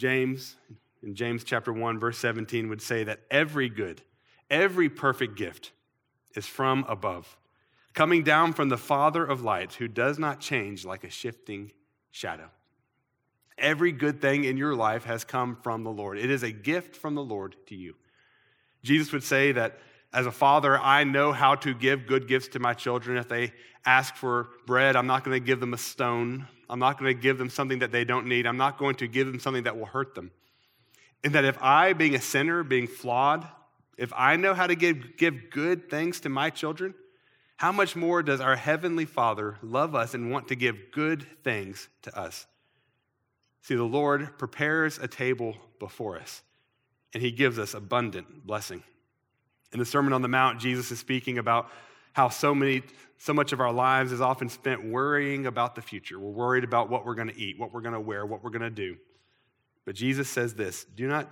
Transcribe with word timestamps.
James, 0.00 0.56
in 1.02 1.14
James 1.14 1.44
chapter 1.44 1.74
1, 1.74 2.00
verse 2.00 2.16
17, 2.16 2.70
would 2.70 2.80
say 2.80 3.04
that 3.04 3.20
every 3.30 3.68
good, 3.68 4.00
every 4.48 4.88
perfect 4.88 5.36
gift 5.36 5.72
is 6.34 6.46
from 6.46 6.86
above, 6.88 7.36
coming 7.92 8.22
down 8.22 8.54
from 8.54 8.70
the 8.70 8.78
Father 8.78 9.22
of 9.22 9.42
lights, 9.42 9.74
who 9.74 9.86
does 9.86 10.18
not 10.18 10.40
change 10.40 10.86
like 10.86 11.04
a 11.04 11.10
shifting 11.10 11.70
shadow. 12.10 12.48
Every 13.58 13.92
good 13.92 14.22
thing 14.22 14.44
in 14.44 14.56
your 14.56 14.74
life 14.74 15.04
has 15.04 15.22
come 15.22 15.54
from 15.62 15.84
the 15.84 15.90
Lord. 15.90 16.16
It 16.16 16.30
is 16.30 16.42
a 16.42 16.50
gift 16.50 16.96
from 16.96 17.14
the 17.14 17.22
Lord 17.22 17.56
to 17.66 17.74
you. 17.74 17.94
Jesus 18.82 19.12
would 19.12 19.22
say 19.22 19.52
that 19.52 19.80
as 20.12 20.26
a 20.26 20.32
father, 20.32 20.78
I 20.78 21.04
know 21.04 21.32
how 21.32 21.54
to 21.56 21.72
give 21.72 22.06
good 22.06 22.26
gifts 22.26 22.48
to 22.48 22.58
my 22.58 22.74
children. 22.74 23.16
If 23.16 23.28
they 23.28 23.52
ask 23.84 24.16
for 24.16 24.48
bread, 24.66 24.96
I'm 24.96 25.06
not 25.06 25.24
going 25.24 25.40
to 25.40 25.44
give 25.44 25.60
them 25.60 25.72
a 25.72 25.78
stone. 25.78 26.48
I'm 26.68 26.80
not 26.80 26.98
going 26.98 27.14
to 27.14 27.20
give 27.20 27.38
them 27.38 27.50
something 27.50 27.78
that 27.80 27.92
they 27.92 28.04
don't 28.04 28.26
need. 28.26 28.46
I'm 28.46 28.56
not 28.56 28.78
going 28.78 28.96
to 28.96 29.08
give 29.08 29.26
them 29.26 29.38
something 29.38 29.64
that 29.64 29.78
will 29.78 29.86
hurt 29.86 30.14
them. 30.14 30.30
And 31.22 31.34
that 31.34 31.44
if 31.44 31.60
I, 31.62 31.92
being 31.92 32.14
a 32.14 32.20
sinner, 32.20 32.62
being 32.62 32.86
flawed, 32.86 33.46
if 33.96 34.12
I 34.16 34.36
know 34.36 34.54
how 34.54 34.66
to 34.66 34.74
give, 34.74 35.16
give 35.16 35.50
good 35.50 35.90
things 35.90 36.20
to 36.20 36.28
my 36.28 36.50
children, 36.50 36.94
how 37.56 37.72
much 37.72 37.94
more 37.94 38.22
does 38.22 38.40
our 38.40 38.56
Heavenly 38.56 39.04
Father 39.04 39.58
love 39.62 39.94
us 39.94 40.14
and 40.14 40.30
want 40.30 40.48
to 40.48 40.54
give 40.54 40.92
good 40.92 41.26
things 41.44 41.88
to 42.02 42.18
us? 42.18 42.46
See, 43.62 43.74
the 43.74 43.84
Lord 43.84 44.38
prepares 44.38 44.98
a 44.98 45.06
table 45.06 45.54
before 45.78 46.18
us, 46.18 46.42
and 47.12 47.22
He 47.22 47.30
gives 47.30 47.58
us 47.58 47.74
abundant 47.74 48.46
blessing. 48.46 48.82
In 49.72 49.78
the 49.78 49.84
Sermon 49.84 50.12
on 50.12 50.22
the 50.22 50.28
Mount, 50.28 50.60
Jesus 50.60 50.90
is 50.90 50.98
speaking 50.98 51.38
about 51.38 51.70
how 52.12 52.28
so 52.28 52.54
many 52.54 52.82
so 53.18 53.34
much 53.34 53.52
of 53.52 53.60
our 53.60 53.72
lives 53.72 54.12
is 54.12 54.22
often 54.22 54.48
spent 54.48 54.82
worrying 54.82 55.44
about 55.44 55.74
the 55.74 55.82
future. 55.82 56.18
We're 56.18 56.30
worried 56.30 56.64
about 56.64 56.88
what 56.88 57.04
we're 57.04 57.14
going 57.14 57.28
to 57.28 57.38
eat, 57.38 57.58
what 57.58 57.70
we're 57.70 57.82
going 57.82 57.92
to 57.92 58.00
wear, 58.00 58.24
what 58.24 58.42
we're 58.42 58.50
going 58.50 58.62
to 58.62 58.70
do. 58.70 58.96
But 59.84 59.94
Jesus 59.94 60.26
says 60.26 60.54
this, 60.54 60.84
do 60.84 61.06
not 61.06 61.28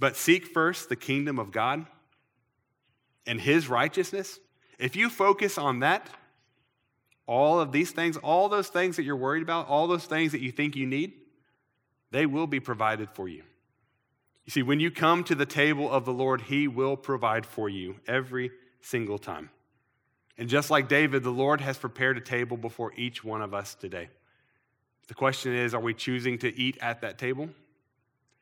but 0.00 0.16
seek 0.16 0.46
first 0.46 0.88
the 0.88 0.96
kingdom 0.96 1.38
of 1.38 1.52
God 1.52 1.86
and 3.26 3.40
his 3.40 3.68
righteousness, 3.68 4.40
if 4.78 4.96
you 4.96 5.10
focus 5.10 5.58
on 5.58 5.80
that, 5.80 6.08
all 7.26 7.60
of 7.60 7.72
these 7.72 7.90
things, 7.90 8.16
all 8.16 8.48
those 8.48 8.68
things 8.68 8.96
that 8.96 9.02
you're 9.02 9.16
worried 9.16 9.42
about, 9.42 9.68
all 9.68 9.86
those 9.86 10.06
things 10.06 10.32
that 10.32 10.40
you 10.40 10.50
think 10.50 10.74
you 10.74 10.86
need, 10.86 11.12
they 12.10 12.24
will 12.24 12.46
be 12.46 12.58
provided 12.58 13.10
for 13.10 13.28
you. 13.28 13.42
You 14.48 14.52
see, 14.52 14.62
when 14.62 14.80
you 14.80 14.90
come 14.90 15.24
to 15.24 15.34
the 15.34 15.44
table 15.44 15.90
of 15.90 16.06
the 16.06 16.12
Lord, 16.14 16.40
he 16.40 16.68
will 16.68 16.96
provide 16.96 17.44
for 17.44 17.68
you 17.68 17.96
every 18.06 18.50
single 18.80 19.18
time. 19.18 19.50
And 20.38 20.48
just 20.48 20.70
like 20.70 20.88
David, 20.88 21.22
the 21.22 21.28
Lord 21.28 21.60
has 21.60 21.76
prepared 21.76 22.16
a 22.16 22.22
table 22.22 22.56
before 22.56 22.94
each 22.96 23.22
one 23.22 23.42
of 23.42 23.52
us 23.52 23.74
today. 23.74 24.08
The 25.08 25.12
question 25.12 25.52
is 25.54 25.74
are 25.74 25.80
we 25.80 25.92
choosing 25.92 26.38
to 26.38 26.58
eat 26.58 26.78
at 26.80 27.02
that 27.02 27.18
table? 27.18 27.50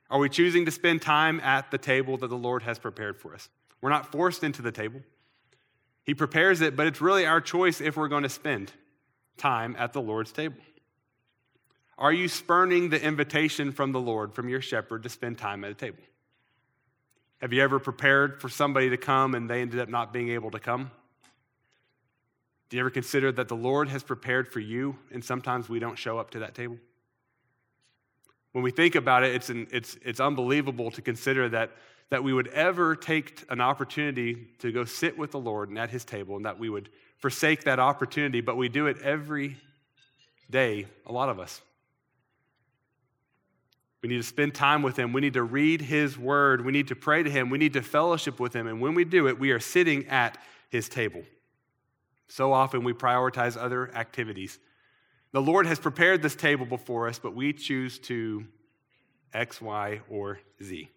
Are 0.09 0.21
we 0.21 0.29
choosing 0.29 0.65
to 0.67 0.71
spend 0.71 1.03
time 1.03 1.41
at 1.41 1.73
the 1.73 1.79
table 1.79 2.17
that 2.19 2.29
the 2.29 2.37
Lord 2.37 2.63
has 2.63 2.79
prepared 2.79 3.19
for 3.19 3.35
us? 3.35 3.49
We're 3.81 3.91
not 3.91 4.13
forced 4.13 4.45
into 4.45 4.63
the 4.63 4.71
table. 4.71 5.01
He 6.05 6.15
prepares 6.15 6.61
it, 6.61 6.77
but 6.77 6.87
it's 6.87 7.01
really 7.01 7.27
our 7.27 7.41
choice 7.41 7.81
if 7.81 7.97
we're 7.97 8.07
going 8.07 8.23
to 8.23 8.29
spend 8.29 8.71
time 9.39 9.75
at 9.77 9.93
the 9.93 10.01
Lord's 10.01 10.31
table. 10.31 10.61
Are 11.99 12.13
you 12.13 12.29
spurning 12.29 12.91
the 12.91 13.03
invitation 13.03 13.73
from 13.73 13.93
the 13.93 14.01
Lord, 14.01 14.35
from 14.35 14.49
your 14.49 14.61
shepherd, 14.61 15.03
to 15.05 15.09
spend 15.09 15.39
time 15.39 15.65
at 15.65 15.71
a 15.71 15.75
table? 15.75 16.03
Have 17.41 17.53
you 17.53 17.63
ever 17.63 17.79
prepared 17.79 18.41
for 18.41 18.49
somebody 18.49 18.91
to 18.91 18.97
come 18.97 19.35
and 19.35 19.49
they 19.49 19.61
ended 19.61 19.81
up 19.81 19.89
not 19.89 20.13
being 20.13 20.31
able 20.31 20.51
to 20.51 20.59
come? 20.59 20.91
Do 22.69 22.77
you 22.77 22.83
ever 22.83 22.91
consider 22.91 23.31
that 23.33 23.49
the 23.49 23.57
Lord 23.57 23.89
has 23.89 24.03
prepared 24.03 24.49
for 24.49 24.61
you 24.61 24.97
and 25.13 25.25
sometimes 25.25 25.69
we 25.69 25.79
don't 25.79 25.97
show 25.97 26.19
up 26.19 26.31
to 26.31 26.41
that 26.41 26.55
table? 26.55 26.79
When 28.53 28.65
we 28.65 28.71
think 28.71 28.95
about 28.95 29.23
it, 29.23 29.35
it's, 29.35 29.51
an, 29.51 29.69
it's, 29.71 29.97
it's 30.03 30.21
unbelievable 30.21 30.91
to 30.93 31.03
consider 31.03 31.49
that 31.51 31.73
that 32.11 32.23
we 32.23 32.33
would 32.33 32.49
ever 32.49 32.95
take 32.95 33.43
an 33.51 33.61
opportunity 33.61 34.49
to 34.61 34.71
go 34.71 34.85
sit 34.85 35.19
with 35.19 35.33
the 35.33 35.41
Lord 35.41 35.69
and 35.69 35.79
at 35.79 35.91
his 35.91 36.05
table, 36.05 36.37
and 36.37 36.45
that 36.45 36.59
we 36.59 36.69
would 36.69 36.89
forsake 37.19 37.65
that 37.65 37.81
opportunity, 37.81 38.41
but 38.41 38.57
we 38.57 38.69
do 38.69 38.87
it 38.87 39.01
every 39.03 39.57
day, 40.49 40.87
a 41.07 41.13
lot 41.13 41.29
of 41.29 41.41
us. 41.41 41.61
We 44.03 44.09
need 44.09 44.19
to 44.19 44.23
spend 44.23 44.55
time 44.55 44.83
with 44.83 44.99
him. 44.99 45.13
We 45.13 45.21
need 45.21 45.35
to 45.35 45.43
read 45.43 45.81
his 45.81 46.19
word. 46.19 46.65
We 46.65 46.73
need 46.73 46.89
to 46.89 46.97
pray 46.97 47.23
to 47.23 47.31
him. 47.31 47.51
We 47.51 47.59
need 47.59 47.73
to 47.73 47.83
fellowship 47.83 48.39
with 48.39 48.55
him. 48.55 48.67
And 48.67 48.81
when 48.81 48.95
we 48.95 49.05
do 49.05 49.27
it, 49.27 49.39
we 49.39 49.51
are 49.51 49.61
sitting 49.61 50.07
at 50.09 50.39
his 50.69 50.89
table. 50.89 51.23
So 52.29 52.53
often 52.53 52.85
we 52.85 52.93
prioritize 52.93 53.57
other 53.61 53.95
activities. 53.95 54.59
The 55.33 55.43
Lord 55.43 55.67
has 55.67 55.79
prepared 55.79 56.23
this 56.23 56.35
table 56.35 56.67
before 56.67 57.09
us, 57.09 57.19
but 57.19 57.35
we 57.35 57.53
choose 57.53 57.99
to 58.01 58.47
X, 59.33 59.61
Y, 59.61 60.01
or 60.09 60.41
Z. 60.63 60.89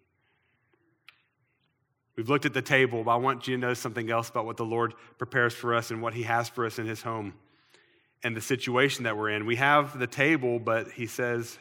We've 2.16 2.28
looked 2.28 2.46
at 2.46 2.54
the 2.54 2.62
table, 2.62 3.04
but 3.04 3.12
I 3.12 3.16
want 3.16 3.48
you 3.48 3.56
to 3.56 3.60
know 3.60 3.74
something 3.74 4.10
else 4.10 4.28
about 4.28 4.44
what 4.44 4.56
the 4.56 4.64
Lord 4.64 4.94
prepares 5.18 5.54
for 5.54 5.74
us 5.74 5.90
and 5.90 6.02
what 6.02 6.14
He 6.14 6.24
has 6.24 6.48
for 6.48 6.66
us 6.66 6.78
in 6.78 6.86
His 6.86 7.02
home 7.02 7.34
and 8.22 8.36
the 8.36 8.40
situation 8.40 9.04
that 9.04 9.16
we're 9.16 9.30
in. 9.30 9.46
We 9.46 9.56
have 9.56 9.98
the 9.98 10.06
table, 10.06 10.58
but 10.58 10.90
He 10.90 11.06
says, 11.06 11.58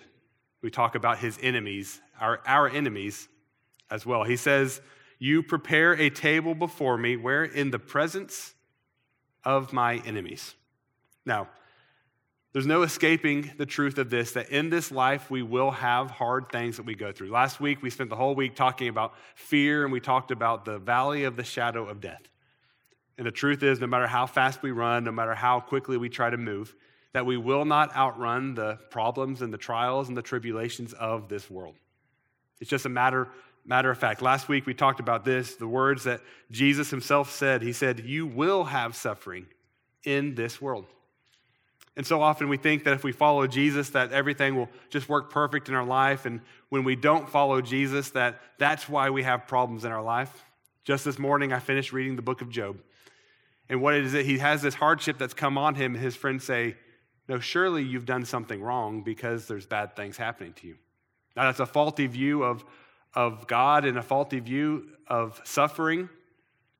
we 0.62 0.70
talk 0.70 0.96
about 0.96 1.20
His 1.20 1.38
enemies, 1.42 2.02
our, 2.20 2.42
our 2.46 2.68
enemies 2.68 3.28
as 3.90 4.06
well. 4.06 4.24
He 4.24 4.36
says, 4.36 4.81
You 5.20 5.44
prepare 5.44 5.94
a 5.94 6.09
table 6.09 6.56
before 6.56 6.97
me, 6.97 7.16
where 7.16 7.44
in 7.44 7.72
the 7.72 7.80
presence 7.80 8.53
of 9.44 9.74
my 9.74 9.97
enemies. 10.06 10.56
Now, 11.25 11.47
there's 12.52 12.66
no 12.66 12.81
escaping 12.81 13.52
the 13.58 13.66
truth 13.66 14.00
of 14.00 14.09
this 14.09 14.31
that 14.31 14.50
in 14.50 14.70
this 14.70 14.92
life 14.92 15.30
we 15.30 15.44
will 15.44 15.70
have 15.70 16.09
hard 16.09 16.52
things 16.52 16.78
that 16.78 16.86
we 16.86 16.96
go 16.96 17.12
through. 17.12 17.30
Last 17.30 17.59
week 17.59 17.84
we 17.84 17.91
spent 17.91 18.09
the 18.09 18.16
whole 18.16 18.34
week 18.34 18.56
talking 18.56 18.88
about 18.88 19.14
fear 19.36 19.84
and 19.84 19.94
we 19.94 20.00
talked 20.00 20.31
about 20.31 20.66
the 20.66 20.80
valley 20.80 21.26
of 21.26 21.36
the 21.36 21.44
shadow 21.44 21.88
of 21.88 22.02
death. 22.02 22.24
And 23.20 23.28
the 23.28 23.31
truth 23.31 23.62
is, 23.62 23.80
no 23.80 23.86
matter 23.86 24.08
how 24.08 24.26
fast 24.26 24.64
we 24.64 24.72
run, 24.72 25.03
no 25.03 25.12
matter 25.12 25.36
how 25.36 25.59
quickly 25.59 25.97
we 25.97 26.09
try 26.09 26.30
to 26.30 26.38
move, 26.38 26.76
that 27.14 27.25
we 27.25 27.38
will 27.38 27.66
not 27.66 27.96
outrun 27.96 28.53
the 28.53 28.78
problems 28.90 29.42
and 29.42 29.53
the 29.53 29.58
trials 29.58 30.08
and 30.08 30.18
the 30.18 30.22
tribulations 30.22 30.94
of 30.94 31.28
this 31.28 31.50
world. 31.50 31.75
It's 32.59 32.70
just 32.70 32.86
a 32.86 32.90
matter, 32.90 33.30
matter 33.66 33.90
of 33.90 33.97
fact. 33.97 34.22
Last 34.22 34.47
week 34.47 34.66
we 34.66 34.74
talked 34.74 35.00
about 35.00 35.25
this, 35.25 35.56
the 35.56 35.68
words 35.68 36.03
that 36.03 36.22
Jesus 36.52 36.90
himself 36.90 37.31
said. 37.31 37.62
He 37.62 37.74
said, 37.74 38.02
You 38.02 38.28
will 38.28 38.66
have 38.66 38.96
suffering 38.96 39.47
in 40.03 40.36
this 40.36 40.62
world. 40.62 40.86
And 41.97 42.06
so 42.06 42.22
often 42.22 42.47
we 42.47 42.58
think 42.58 42.86
that 42.86 42.94
if 42.94 43.03
we 43.03 43.12
follow 43.12 43.46
Jesus, 43.47 43.90
that 43.90 44.14
everything 44.14 44.56
will 44.56 44.70
just 44.90 45.09
work 45.09 45.30
perfect 45.30 45.68
in 45.68 45.76
our 45.76 45.86
life. 45.86 46.26
And 46.26 46.41
when 46.70 46.84
we 46.84 46.96
don't 46.96 47.28
follow 47.28 47.59
Jesus, 47.59 48.12
that 48.12 48.40
that's 48.58 48.88
why 48.88 49.09
we 49.09 49.24
have 49.24 49.47
problems 49.47 49.84
in 49.84 49.91
our 49.91 50.02
life. 50.02 50.46
Just 50.86 51.03
this 51.03 51.20
morning, 51.20 51.52
I 51.52 51.59
finished 51.59 51.91
reading 51.91 52.16
the 52.16 52.22
book 52.22 52.41
of 52.41 52.50
Job. 52.50 52.78
And 53.68 53.81
what 53.81 53.96
it 53.96 54.06
is 54.06 54.14
he 54.14 54.38
has 54.38 54.62
this 54.62 54.76
hardship 54.76 55.18
that's 55.18 55.34
come 55.34 55.58
on 55.58 55.76
him, 55.76 55.94
his 55.94 56.16
friends 56.16 56.46
say, 56.46 56.78
No, 57.29 57.40
surely 57.40 57.84
you've 57.84 58.07
done 58.07 58.25
something 58.25 58.59
wrong 58.59 59.03
because 59.03 59.47
there's 59.47 59.67
bad 59.67 59.95
things 59.95 60.17
happening 60.17 60.51
to 60.53 60.67
you. 60.67 60.75
Now, 61.35 61.44
that's 61.44 61.59
a 61.59 61.66
faulty 61.67 62.07
view 62.07 62.44
of, 62.44 62.66
of 63.13 63.45
God 63.45 63.85
and 63.85 64.00
a 64.00 64.01
faulty 64.01 64.40
view 64.40 64.90
of 65.07 65.40
suffering, 65.45 66.09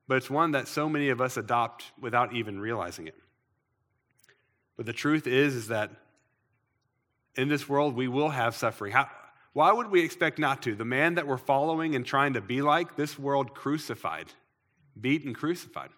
but 0.08 0.16
it's 0.16 0.28
one 0.28 0.50
that 0.50 0.66
so 0.66 0.88
many 0.88 1.10
of 1.10 1.20
us 1.20 1.36
adopt 1.36 1.84
without 2.00 2.34
even 2.34 2.58
realizing 2.58 3.06
it. 3.06 3.14
But 4.76 4.86
the 4.86 4.92
truth 4.92 5.28
is, 5.28 5.54
is 5.54 5.68
that 5.68 5.92
in 7.36 7.48
this 7.48 7.68
world 7.68 7.94
we 7.94 8.08
will 8.08 8.30
have 8.30 8.56
suffering. 8.56 8.92
How, 8.92 9.08
why 9.52 9.70
would 9.70 9.88
we 9.88 10.02
expect 10.02 10.40
not 10.40 10.62
to? 10.62 10.74
The 10.74 10.84
man 10.84 11.14
that 11.14 11.28
we're 11.28 11.38
following 11.38 11.94
and 11.94 12.04
trying 12.04 12.32
to 12.32 12.40
be 12.40 12.60
like, 12.60 12.96
this 12.96 13.16
world 13.16 13.54
crucified, 13.54 14.32
beat 15.00 15.24
and 15.24 15.34
crucified. 15.34 15.90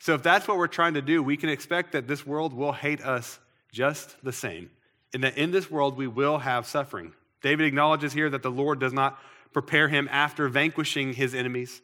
So 0.00 0.12
if 0.12 0.22
that's 0.22 0.46
what 0.46 0.58
we're 0.58 0.66
trying 0.66 0.94
to 0.94 1.02
do, 1.02 1.22
we 1.22 1.38
can 1.38 1.48
expect 1.48 1.92
that 1.92 2.06
this 2.06 2.26
world 2.26 2.52
will 2.52 2.72
hate 2.72 3.00
us 3.00 3.38
just 3.74 4.16
the 4.24 4.32
same. 4.32 4.70
And 5.12 5.22
that 5.24 5.36
in 5.36 5.50
this 5.50 5.70
world 5.70 5.96
we 5.96 6.06
will 6.06 6.38
have 6.38 6.66
suffering. 6.66 7.12
David 7.42 7.66
acknowledges 7.66 8.12
here 8.12 8.30
that 8.30 8.42
the 8.42 8.50
Lord 8.50 8.78
does 8.78 8.92
not 8.92 9.18
prepare 9.52 9.88
him 9.88 10.08
after 10.10 10.48
vanquishing 10.48 11.12
his 11.12 11.34
enemies. 11.34 11.82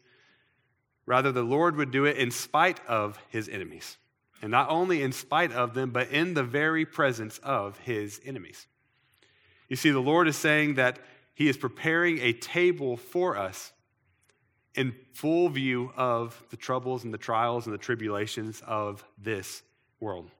Rather, 1.04 1.32
the 1.32 1.42
Lord 1.42 1.76
would 1.76 1.90
do 1.90 2.04
it 2.04 2.16
in 2.16 2.30
spite 2.30 2.80
of 2.86 3.18
his 3.28 3.48
enemies. 3.48 3.98
And 4.40 4.50
not 4.50 4.70
only 4.70 5.02
in 5.02 5.12
spite 5.12 5.52
of 5.52 5.74
them, 5.74 5.90
but 5.90 6.08
in 6.10 6.34
the 6.34 6.42
very 6.42 6.86
presence 6.86 7.38
of 7.42 7.78
his 7.80 8.20
enemies. 8.24 8.66
You 9.68 9.76
see, 9.76 9.90
the 9.90 10.00
Lord 10.00 10.28
is 10.28 10.36
saying 10.36 10.76
that 10.76 10.98
he 11.34 11.48
is 11.48 11.56
preparing 11.56 12.18
a 12.18 12.32
table 12.32 12.96
for 12.96 13.36
us 13.36 13.72
in 14.74 14.94
full 15.12 15.48
view 15.48 15.92
of 15.96 16.42
the 16.50 16.56
troubles 16.56 17.04
and 17.04 17.12
the 17.12 17.18
trials 17.18 17.66
and 17.66 17.74
the 17.74 17.78
tribulations 17.78 18.62
of 18.66 19.04
this 19.18 19.62
world. 19.98 20.30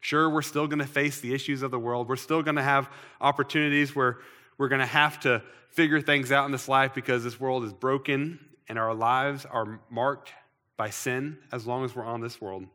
Sure, 0.00 0.30
we're 0.30 0.42
still 0.42 0.66
going 0.66 0.78
to 0.78 0.86
face 0.86 1.20
the 1.20 1.34
issues 1.34 1.62
of 1.62 1.70
the 1.70 1.78
world. 1.78 2.08
We're 2.08 2.16
still 2.16 2.42
going 2.42 2.56
to 2.56 2.62
have 2.62 2.88
opportunities 3.20 3.96
where 3.96 4.18
we're 4.56 4.68
going 4.68 4.80
to 4.80 4.86
have 4.86 5.20
to 5.20 5.42
figure 5.70 6.00
things 6.00 6.32
out 6.32 6.46
in 6.46 6.52
this 6.52 6.68
life 6.68 6.94
because 6.94 7.24
this 7.24 7.38
world 7.38 7.64
is 7.64 7.72
broken 7.72 8.38
and 8.68 8.78
our 8.78 8.94
lives 8.94 9.44
are 9.44 9.80
marked 9.90 10.32
by 10.76 10.90
sin 10.90 11.38
as 11.52 11.66
long 11.66 11.84
as 11.84 11.94
we're 11.94 12.04
on 12.04 12.20
this 12.20 12.40
world. 12.40 12.66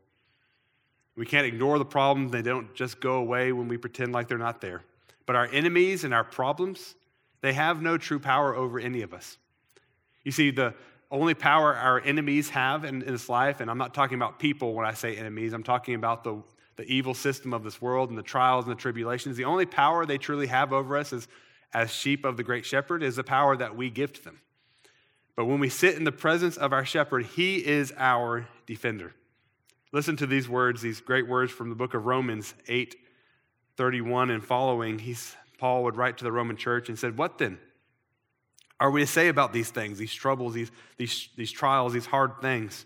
We 1.16 1.26
can't 1.26 1.46
ignore 1.46 1.78
the 1.78 1.86
problems, 1.86 2.32
they 2.32 2.42
don't 2.42 2.74
just 2.74 3.00
go 3.00 3.16
away 3.16 3.52
when 3.52 3.68
we 3.68 3.78
pretend 3.78 4.14
like 4.14 4.28
they're 4.28 4.38
not 4.38 4.62
there. 4.62 4.84
But 5.26 5.36
our 5.36 5.48
enemies 5.48 6.04
and 6.04 6.14
our 6.14 6.24
problems, 6.24 6.96
They 7.42 7.54
have 7.54 7.82
no 7.82 7.98
true 7.98 8.20
power 8.20 8.56
over 8.56 8.80
any 8.80 9.02
of 9.02 9.14
us. 9.14 9.38
You 10.24 10.32
see, 10.32 10.50
the 10.50 10.74
only 11.12 11.34
power 11.34 11.76
our 11.76 12.00
enemies 12.00 12.50
have 12.50 12.86
in, 12.86 13.02
in 13.02 13.12
this 13.12 13.28
life, 13.28 13.60
and 13.60 13.70
I'm 13.70 13.78
not 13.78 13.94
talking 13.94 14.16
about 14.16 14.40
people 14.40 14.74
when 14.74 14.86
I 14.86 14.94
say 14.94 15.18
enemies, 15.18 15.52
I'm 15.52 15.62
talking 15.62 15.96
about 15.96 16.24
the, 16.24 16.42
the 16.76 16.84
evil 16.84 17.14
system 17.14 17.54
of 17.54 17.64
this 17.64 17.82
world 17.82 18.10
and 18.10 18.18
the 18.18 18.24
trials 18.24 18.66
and 18.66 18.72
the 18.76 18.80
tribulations. 18.80 19.38
The 19.38 19.46
only 19.46 19.66
power 19.66 20.06
they 20.06 20.18
truly 20.18 20.48
have 20.48 20.74
over 20.74 20.98
us 20.98 21.14
is, 21.14 21.28
as 21.74 21.92
sheep 21.92 22.24
of 22.26 22.38
the 22.38 22.44
great 22.44 22.66
shepherd 22.66 23.04
is 23.04 23.16
the 23.16 23.24
power 23.24 23.58
that 23.58 23.76
we 23.76 23.90
give 23.90 24.14
to 24.14 24.24
them. 24.24 24.40
But 25.36 25.46
when 25.46 25.60
we 25.60 25.70
sit 25.70 25.96
in 25.96 26.04
the 26.04 26.12
presence 26.12 26.58
of 26.58 26.74
our 26.74 26.86
shepherd, 26.86 27.26
he 27.26 27.66
is 27.66 27.92
our 27.98 28.48
defender. 28.66 29.14
Listen 29.92 30.16
to 30.18 30.28
these 30.28 30.48
words, 30.48 30.82
these 30.82 31.02
great 31.02 31.28
words 31.28 31.52
from 31.52 31.70
the 31.70 31.76
book 31.76 31.94
of 31.94 32.06
Romans 32.06 32.54
8 32.68 32.96
31 33.76 34.30
and 34.30 34.44
following. 34.44 35.00
He's, 35.00 35.36
Paul 35.58 35.84
would 35.86 35.98
write 35.98 36.20
to 36.20 36.24
the 36.24 36.32
Roman 36.32 36.56
church 36.56 36.90
and 36.90 37.00
said, 37.00 37.18
What 37.18 37.40
then? 37.40 37.58
Are 38.80 38.92
we 38.92 39.02
to 39.02 39.08
say 39.08 39.30
about 39.30 39.54
these 39.54 39.72
things, 39.72 39.98
these 39.98 40.14
troubles, 40.14 40.54
these, 40.54 40.72
these, 40.98 41.30
these 41.38 41.52
trials, 41.52 41.94
these 41.94 42.06
hard 42.06 42.40
things? 42.42 42.86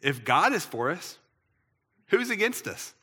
If 0.00 0.24
God 0.24 0.52
is 0.52 0.64
for 0.64 0.90
us, 0.90 1.18
who's 2.06 2.30
against 2.30 2.66
us? 2.66 2.94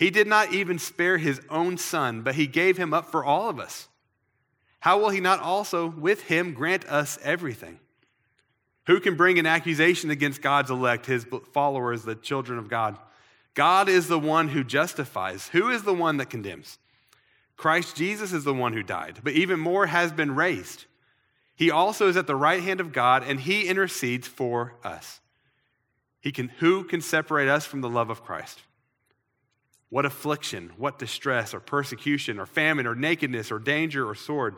He 0.00 0.08
did 0.08 0.26
not 0.26 0.54
even 0.54 0.78
spare 0.78 1.18
his 1.18 1.42
own 1.50 1.76
son, 1.76 2.22
but 2.22 2.34
he 2.34 2.46
gave 2.46 2.78
him 2.78 2.94
up 2.94 3.10
for 3.10 3.22
all 3.22 3.50
of 3.50 3.60
us. 3.60 3.86
How 4.78 4.98
will 4.98 5.10
he 5.10 5.20
not 5.20 5.40
also 5.40 5.90
with 5.90 6.22
him 6.22 6.54
grant 6.54 6.86
us 6.86 7.18
everything? 7.22 7.78
Who 8.86 8.98
can 8.98 9.14
bring 9.14 9.38
an 9.38 9.44
accusation 9.44 10.10
against 10.10 10.40
God's 10.40 10.70
elect, 10.70 11.04
his 11.04 11.26
followers, 11.52 12.02
the 12.02 12.14
children 12.14 12.58
of 12.58 12.70
God? 12.70 12.96
God 13.52 13.90
is 13.90 14.08
the 14.08 14.18
one 14.18 14.48
who 14.48 14.64
justifies. 14.64 15.48
Who 15.48 15.68
is 15.68 15.82
the 15.82 15.92
one 15.92 16.16
that 16.16 16.30
condemns? 16.30 16.78
Christ 17.58 17.94
Jesus 17.94 18.32
is 18.32 18.44
the 18.44 18.54
one 18.54 18.72
who 18.72 18.82
died, 18.82 19.18
but 19.22 19.34
even 19.34 19.60
more 19.60 19.84
has 19.84 20.12
been 20.12 20.34
raised. 20.34 20.86
He 21.54 21.70
also 21.70 22.08
is 22.08 22.16
at 22.16 22.26
the 22.26 22.34
right 22.34 22.62
hand 22.62 22.80
of 22.80 22.94
God, 22.94 23.22
and 23.22 23.38
he 23.38 23.68
intercedes 23.68 24.26
for 24.26 24.76
us. 24.82 25.20
He 26.22 26.32
can, 26.32 26.48
who 26.48 26.84
can 26.84 27.02
separate 27.02 27.48
us 27.48 27.66
from 27.66 27.82
the 27.82 27.90
love 27.90 28.08
of 28.08 28.24
Christ? 28.24 28.62
What 29.90 30.06
affliction, 30.06 30.72
what 30.76 30.98
distress, 30.98 31.52
or 31.52 31.60
persecution, 31.60 32.38
or 32.38 32.46
famine, 32.46 32.86
or 32.86 32.94
nakedness, 32.94 33.52
or 33.52 33.58
danger, 33.58 34.08
or 34.08 34.14
sword? 34.14 34.56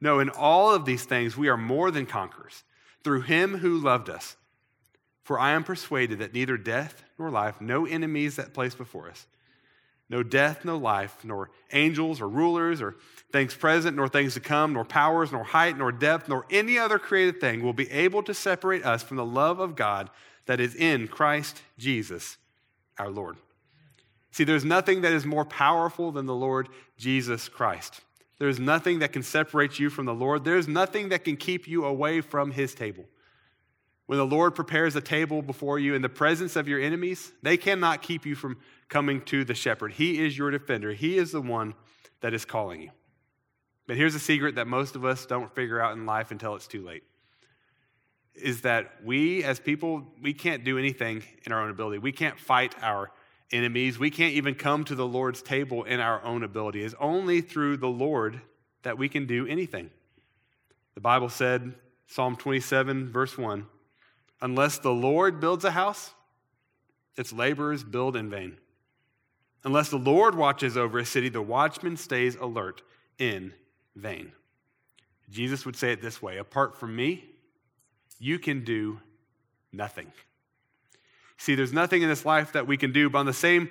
No, 0.00 0.20
in 0.20 0.28
all 0.28 0.72
of 0.72 0.84
these 0.84 1.04
things 1.04 1.36
we 1.36 1.48
are 1.48 1.56
more 1.56 1.90
than 1.90 2.06
conquerors 2.06 2.62
through 3.02 3.22
him 3.22 3.58
who 3.58 3.78
loved 3.78 4.08
us. 4.10 4.36
For 5.22 5.38
I 5.38 5.52
am 5.52 5.64
persuaded 5.64 6.18
that 6.18 6.34
neither 6.34 6.58
death 6.58 7.02
nor 7.18 7.30
life, 7.30 7.60
no 7.60 7.86
enemies 7.86 8.36
that 8.36 8.52
place 8.52 8.74
before 8.74 9.08
us, 9.08 9.26
no 10.10 10.22
death, 10.22 10.66
no 10.66 10.76
life, 10.76 11.16
nor 11.24 11.50
angels 11.72 12.20
or 12.20 12.28
rulers 12.28 12.82
or 12.82 12.96
things 13.32 13.54
present, 13.54 13.96
nor 13.96 14.06
things 14.06 14.34
to 14.34 14.40
come, 14.40 14.74
nor 14.74 14.84
powers, 14.84 15.32
nor 15.32 15.44
height, 15.44 15.78
nor 15.78 15.90
depth, 15.90 16.28
nor 16.28 16.44
any 16.50 16.78
other 16.78 16.98
created 16.98 17.40
thing 17.40 17.62
will 17.62 17.72
be 17.72 17.90
able 17.90 18.22
to 18.22 18.34
separate 18.34 18.84
us 18.84 19.02
from 19.02 19.16
the 19.16 19.24
love 19.24 19.60
of 19.60 19.76
God 19.76 20.10
that 20.44 20.60
is 20.60 20.74
in 20.74 21.08
Christ 21.08 21.62
Jesus 21.78 22.36
our 22.98 23.08
Lord. 23.08 23.38
See, 24.34 24.42
there's 24.42 24.64
nothing 24.64 25.02
that 25.02 25.12
is 25.12 25.24
more 25.24 25.44
powerful 25.44 26.10
than 26.10 26.26
the 26.26 26.34
Lord 26.34 26.68
Jesus 26.98 27.48
Christ. 27.48 28.00
There's 28.40 28.58
nothing 28.58 28.98
that 28.98 29.12
can 29.12 29.22
separate 29.22 29.78
you 29.78 29.90
from 29.90 30.06
the 30.06 30.12
Lord. 30.12 30.42
There's 30.42 30.66
nothing 30.66 31.10
that 31.10 31.22
can 31.22 31.36
keep 31.36 31.68
you 31.68 31.84
away 31.84 32.20
from 32.20 32.50
his 32.50 32.74
table. 32.74 33.04
When 34.06 34.18
the 34.18 34.26
Lord 34.26 34.56
prepares 34.56 34.96
a 34.96 35.00
table 35.00 35.40
before 35.40 35.78
you 35.78 35.94
in 35.94 36.02
the 36.02 36.08
presence 36.08 36.56
of 36.56 36.66
your 36.66 36.80
enemies, 36.80 37.30
they 37.44 37.56
cannot 37.56 38.02
keep 38.02 38.26
you 38.26 38.34
from 38.34 38.56
coming 38.88 39.20
to 39.26 39.44
the 39.44 39.54
shepherd. 39.54 39.92
He 39.92 40.26
is 40.26 40.36
your 40.36 40.50
defender, 40.50 40.94
He 40.94 41.16
is 41.16 41.30
the 41.30 41.40
one 41.40 41.74
that 42.20 42.34
is 42.34 42.44
calling 42.44 42.82
you. 42.82 42.90
But 43.86 43.98
here's 43.98 44.16
a 44.16 44.18
secret 44.18 44.56
that 44.56 44.66
most 44.66 44.96
of 44.96 45.04
us 45.04 45.26
don't 45.26 45.54
figure 45.54 45.80
out 45.80 45.96
in 45.96 46.06
life 46.06 46.32
until 46.32 46.56
it's 46.56 46.66
too 46.66 46.84
late 46.84 47.04
is 48.34 48.62
that 48.62 48.90
we 49.04 49.44
as 49.44 49.60
people, 49.60 50.04
we 50.20 50.34
can't 50.34 50.64
do 50.64 50.76
anything 50.76 51.22
in 51.44 51.52
our 51.52 51.62
own 51.62 51.70
ability. 51.70 51.98
We 51.98 52.10
can't 52.10 52.36
fight 52.36 52.74
our 52.82 53.12
enemies. 53.52 53.98
We 53.98 54.10
can't 54.10 54.34
even 54.34 54.54
come 54.54 54.84
to 54.84 54.94
the 54.94 55.06
Lord's 55.06 55.42
table 55.42 55.84
in 55.84 56.00
our 56.00 56.22
own 56.24 56.42
ability. 56.42 56.82
It's 56.82 56.94
only 57.00 57.40
through 57.40 57.78
the 57.78 57.88
Lord 57.88 58.40
that 58.82 58.98
we 58.98 59.08
can 59.08 59.26
do 59.26 59.46
anything. 59.46 59.90
The 60.94 61.00
Bible 61.00 61.28
said, 61.28 61.74
Psalm 62.06 62.36
27, 62.36 63.10
verse 63.10 63.36
1 63.36 63.66
Unless 64.40 64.78
the 64.78 64.92
Lord 64.92 65.40
builds 65.40 65.64
a 65.64 65.70
house, 65.70 66.12
its 67.16 67.32
laborers 67.32 67.84
build 67.84 68.16
in 68.16 68.30
vain. 68.30 68.58
Unless 69.64 69.88
the 69.88 69.96
Lord 69.96 70.34
watches 70.34 70.76
over 70.76 70.98
a 70.98 71.06
city, 71.06 71.28
the 71.28 71.40
watchman 71.40 71.96
stays 71.96 72.36
alert 72.36 72.82
in 73.18 73.54
vain. 73.96 74.32
Jesus 75.30 75.64
would 75.64 75.76
say 75.76 75.92
it 75.92 76.02
this 76.02 76.20
way 76.20 76.36
Apart 76.36 76.76
from 76.76 76.94
me, 76.94 77.24
you 78.18 78.38
can 78.38 78.64
do 78.64 79.00
nothing. 79.72 80.12
See, 81.36 81.54
there's 81.54 81.72
nothing 81.72 82.02
in 82.02 82.08
this 82.08 82.24
life 82.24 82.52
that 82.52 82.66
we 82.66 82.76
can 82.76 82.92
do, 82.92 83.10
but 83.10 83.18
on 83.18 83.26
the 83.26 83.32
same 83.32 83.68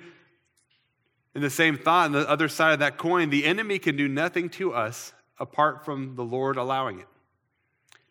in 1.34 1.42
the 1.42 1.50
same 1.50 1.76
thought, 1.76 2.06
on 2.06 2.12
the 2.12 2.28
other 2.30 2.48
side 2.48 2.74
of 2.74 2.78
that 2.78 2.96
coin, 2.96 3.28
the 3.30 3.44
enemy 3.44 3.78
can 3.78 3.96
do 3.96 4.06
nothing 4.06 4.48
to 4.50 4.72
us 4.72 5.12
apart 5.38 5.84
from 5.84 6.14
the 6.14 6.24
Lord 6.24 6.56
allowing 6.56 7.00
it. 7.00 7.08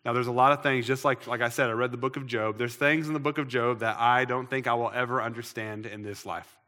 Now, 0.04 0.12
there's 0.12 0.26
a 0.26 0.32
lot 0.32 0.52
of 0.52 0.62
things, 0.62 0.86
just 0.86 1.06
like, 1.06 1.26
like 1.26 1.40
I 1.40 1.48
said, 1.48 1.70
I 1.70 1.72
read 1.72 1.90
the 1.90 1.96
book 1.96 2.18
of 2.18 2.26
Job. 2.26 2.58
There's 2.58 2.76
things 2.76 3.06
in 3.08 3.14
the 3.14 3.20
book 3.20 3.38
of 3.38 3.48
Job 3.48 3.78
that 3.78 3.98
I 3.98 4.26
don't 4.26 4.48
think 4.50 4.66
I 4.66 4.74
will 4.74 4.90
ever 4.92 5.22
understand 5.22 5.86
in 5.86 6.02
this 6.02 6.26
life. 6.26 6.58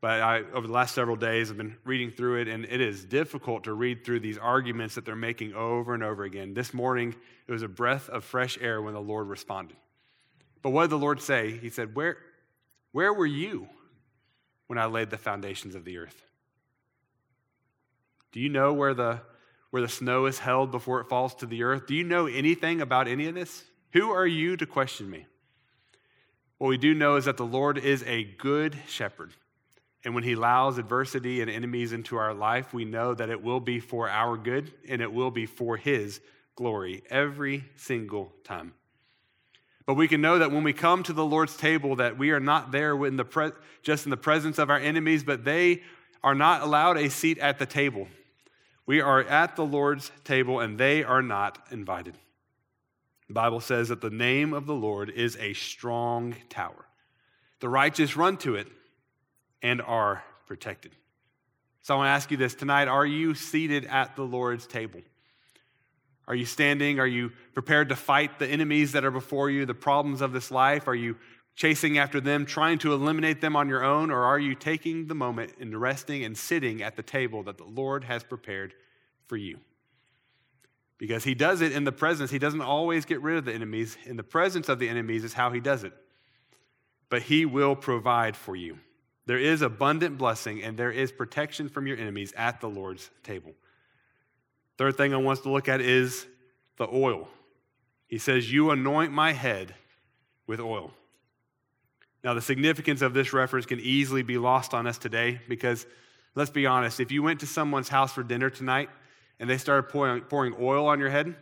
But 0.00 0.22
I, 0.22 0.42
over 0.54 0.66
the 0.66 0.72
last 0.72 0.94
several 0.94 1.16
days, 1.16 1.50
I've 1.50 1.58
been 1.58 1.76
reading 1.84 2.10
through 2.10 2.40
it, 2.40 2.48
and 2.48 2.64
it 2.64 2.80
is 2.80 3.04
difficult 3.04 3.64
to 3.64 3.74
read 3.74 4.06
through 4.06 4.20
these 4.20 4.38
arguments 4.38 4.94
that 4.94 5.04
they're 5.04 5.14
making 5.14 5.52
over 5.52 5.92
and 5.92 6.02
over 6.02 6.24
again. 6.24 6.54
This 6.54 6.72
morning, 6.72 7.14
it 7.46 7.52
was 7.52 7.62
a 7.62 7.68
breath 7.68 8.08
of 8.08 8.24
fresh 8.24 8.56
air 8.62 8.80
when 8.80 8.94
the 8.94 9.00
Lord 9.00 9.28
responded. 9.28 9.76
But 10.62 10.70
what 10.70 10.82
did 10.82 10.90
the 10.90 10.98
Lord 10.98 11.20
say? 11.20 11.56
He 11.56 11.70
said, 11.70 11.94
Where, 11.94 12.18
where 12.92 13.12
were 13.12 13.26
you 13.26 13.68
when 14.66 14.78
I 14.78 14.86
laid 14.86 15.10
the 15.10 15.18
foundations 15.18 15.74
of 15.74 15.84
the 15.84 15.98
earth? 15.98 16.22
Do 18.32 18.40
you 18.40 18.48
know 18.48 18.72
where 18.72 18.94
the 18.94 19.20
where 19.70 19.82
the 19.82 19.88
snow 19.88 20.26
is 20.26 20.38
held 20.38 20.70
before 20.70 21.00
it 21.00 21.08
falls 21.08 21.34
to 21.36 21.46
the 21.46 21.62
earth? 21.62 21.86
Do 21.86 21.94
you 21.94 22.04
know 22.04 22.26
anything 22.26 22.80
about 22.80 23.08
any 23.08 23.26
of 23.28 23.34
this? 23.34 23.64
Who 23.92 24.10
are 24.10 24.26
you 24.26 24.56
to 24.56 24.66
question 24.66 25.08
me? 25.08 25.26
What 26.58 26.68
we 26.68 26.76
do 26.76 26.92
know 26.92 27.16
is 27.16 27.24
that 27.24 27.36
the 27.36 27.46
Lord 27.46 27.78
is 27.78 28.02
a 28.02 28.24
good 28.24 28.76
shepherd. 28.86 29.32
And 30.04 30.14
when 30.14 30.24
he 30.24 30.32
allows 30.32 30.78
adversity 30.78 31.40
and 31.40 31.50
enemies 31.50 31.92
into 31.92 32.16
our 32.16 32.34
life, 32.34 32.72
we 32.72 32.84
know 32.84 33.14
that 33.14 33.30
it 33.30 33.42
will 33.42 33.60
be 33.60 33.80
for 33.80 34.08
our 34.08 34.36
good 34.36 34.72
and 34.88 35.00
it 35.00 35.12
will 35.12 35.30
be 35.30 35.46
for 35.46 35.76
his 35.76 36.20
glory 36.56 37.02
every 37.10 37.64
single 37.76 38.32
time. 38.44 38.74
But 39.90 39.96
we 39.96 40.06
can 40.06 40.20
know 40.20 40.38
that 40.38 40.52
when 40.52 40.62
we 40.62 40.72
come 40.72 41.02
to 41.02 41.12
the 41.12 41.24
Lord's 41.24 41.56
table, 41.56 41.96
that 41.96 42.16
we 42.16 42.30
are 42.30 42.38
not 42.38 42.70
there 42.70 43.04
in 43.06 43.16
the 43.16 43.24
pre- 43.24 43.50
just 43.82 44.06
in 44.06 44.10
the 44.10 44.16
presence 44.16 44.60
of 44.60 44.70
our 44.70 44.78
enemies, 44.78 45.24
but 45.24 45.44
they 45.44 45.82
are 46.22 46.36
not 46.36 46.62
allowed 46.62 46.96
a 46.96 47.10
seat 47.10 47.38
at 47.38 47.58
the 47.58 47.66
table. 47.66 48.06
We 48.86 49.00
are 49.00 49.24
at 49.24 49.56
the 49.56 49.66
Lord's 49.66 50.12
table 50.22 50.60
and 50.60 50.78
they 50.78 51.02
are 51.02 51.22
not 51.22 51.58
invited. 51.72 52.16
The 53.26 53.34
Bible 53.34 53.58
says 53.58 53.88
that 53.88 54.00
the 54.00 54.10
name 54.10 54.52
of 54.52 54.64
the 54.64 54.76
Lord 54.76 55.10
is 55.10 55.36
a 55.38 55.54
strong 55.54 56.36
tower. 56.48 56.86
The 57.58 57.68
righteous 57.68 58.16
run 58.16 58.36
to 58.36 58.54
it 58.54 58.68
and 59.60 59.82
are 59.82 60.22
protected. 60.46 60.92
So 61.82 61.94
I 61.94 61.96
want 61.96 62.06
to 62.06 62.12
ask 62.12 62.30
you 62.30 62.36
this 62.36 62.54
tonight 62.54 62.86
Are 62.86 63.04
you 63.04 63.34
seated 63.34 63.86
at 63.86 64.14
the 64.14 64.22
Lord's 64.22 64.68
table? 64.68 65.00
Are 66.30 66.36
you 66.36 66.46
standing? 66.46 67.00
Are 67.00 67.08
you 67.08 67.32
prepared 67.54 67.88
to 67.88 67.96
fight 67.96 68.38
the 68.38 68.46
enemies 68.46 68.92
that 68.92 69.04
are 69.04 69.10
before 69.10 69.50
you, 69.50 69.66
the 69.66 69.74
problems 69.74 70.20
of 70.20 70.32
this 70.32 70.52
life? 70.52 70.86
Are 70.86 70.94
you 70.94 71.16
chasing 71.56 71.98
after 71.98 72.20
them, 72.20 72.46
trying 72.46 72.78
to 72.78 72.92
eliminate 72.92 73.40
them 73.40 73.56
on 73.56 73.68
your 73.68 73.82
own, 73.82 74.12
or 74.12 74.22
are 74.22 74.38
you 74.38 74.54
taking 74.54 75.08
the 75.08 75.14
moment 75.16 75.54
and 75.58 75.78
resting 75.78 76.24
and 76.24 76.38
sitting 76.38 76.84
at 76.84 76.94
the 76.94 77.02
table 77.02 77.42
that 77.42 77.58
the 77.58 77.64
Lord 77.64 78.04
has 78.04 78.22
prepared 78.22 78.74
for 79.26 79.36
you? 79.36 79.58
Because 80.98 81.24
he 81.24 81.34
does 81.34 81.62
it 81.62 81.72
in 81.72 81.82
the 81.82 81.90
presence. 81.90 82.30
He 82.30 82.38
doesn't 82.38 82.60
always 82.60 83.04
get 83.04 83.20
rid 83.22 83.36
of 83.36 83.44
the 83.44 83.52
enemies. 83.52 83.98
In 84.06 84.16
the 84.16 84.22
presence 84.22 84.68
of 84.68 84.78
the 84.78 84.88
enemies 84.88 85.24
is 85.24 85.32
how 85.32 85.50
he 85.50 85.58
does 85.58 85.82
it. 85.82 85.94
But 87.08 87.22
he 87.22 87.44
will 87.44 87.74
provide 87.74 88.36
for 88.36 88.54
you. 88.54 88.78
There 89.26 89.36
is 89.36 89.62
abundant 89.62 90.16
blessing 90.16 90.62
and 90.62 90.78
there 90.78 90.92
is 90.92 91.10
protection 91.10 91.68
from 91.68 91.88
your 91.88 91.96
enemies 91.96 92.32
at 92.36 92.60
the 92.60 92.68
Lord's 92.68 93.10
table. 93.24 93.50
Third 94.80 94.96
thing 94.96 95.12
I 95.12 95.18
want 95.18 95.40
us 95.40 95.42
to 95.42 95.50
look 95.50 95.68
at 95.68 95.82
is 95.82 96.26
the 96.78 96.88
oil. 96.90 97.28
He 98.06 98.16
says, 98.16 98.50
You 98.50 98.70
anoint 98.70 99.12
my 99.12 99.32
head 99.32 99.74
with 100.46 100.58
oil. 100.58 100.90
Now, 102.24 102.32
the 102.32 102.40
significance 102.40 103.02
of 103.02 103.12
this 103.12 103.34
reference 103.34 103.66
can 103.66 103.78
easily 103.78 104.22
be 104.22 104.38
lost 104.38 104.72
on 104.72 104.86
us 104.86 104.96
today 104.96 105.38
because, 105.50 105.84
let's 106.34 106.48
be 106.48 106.64
honest, 106.64 106.98
if 106.98 107.12
you 107.12 107.22
went 107.22 107.40
to 107.40 107.46
someone's 107.46 107.90
house 107.90 108.14
for 108.14 108.22
dinner 108.22 108.48
tonight 108.48 108.88
and 109.38 109.50
they 109.50 109.58
started 109.58 109.90
pouring, 109.90 110.22
pouring 110.22 110.54
oil 110.58 110.86
on 110.86 110.98
your 110.98 111.10
head, 111.10 111.36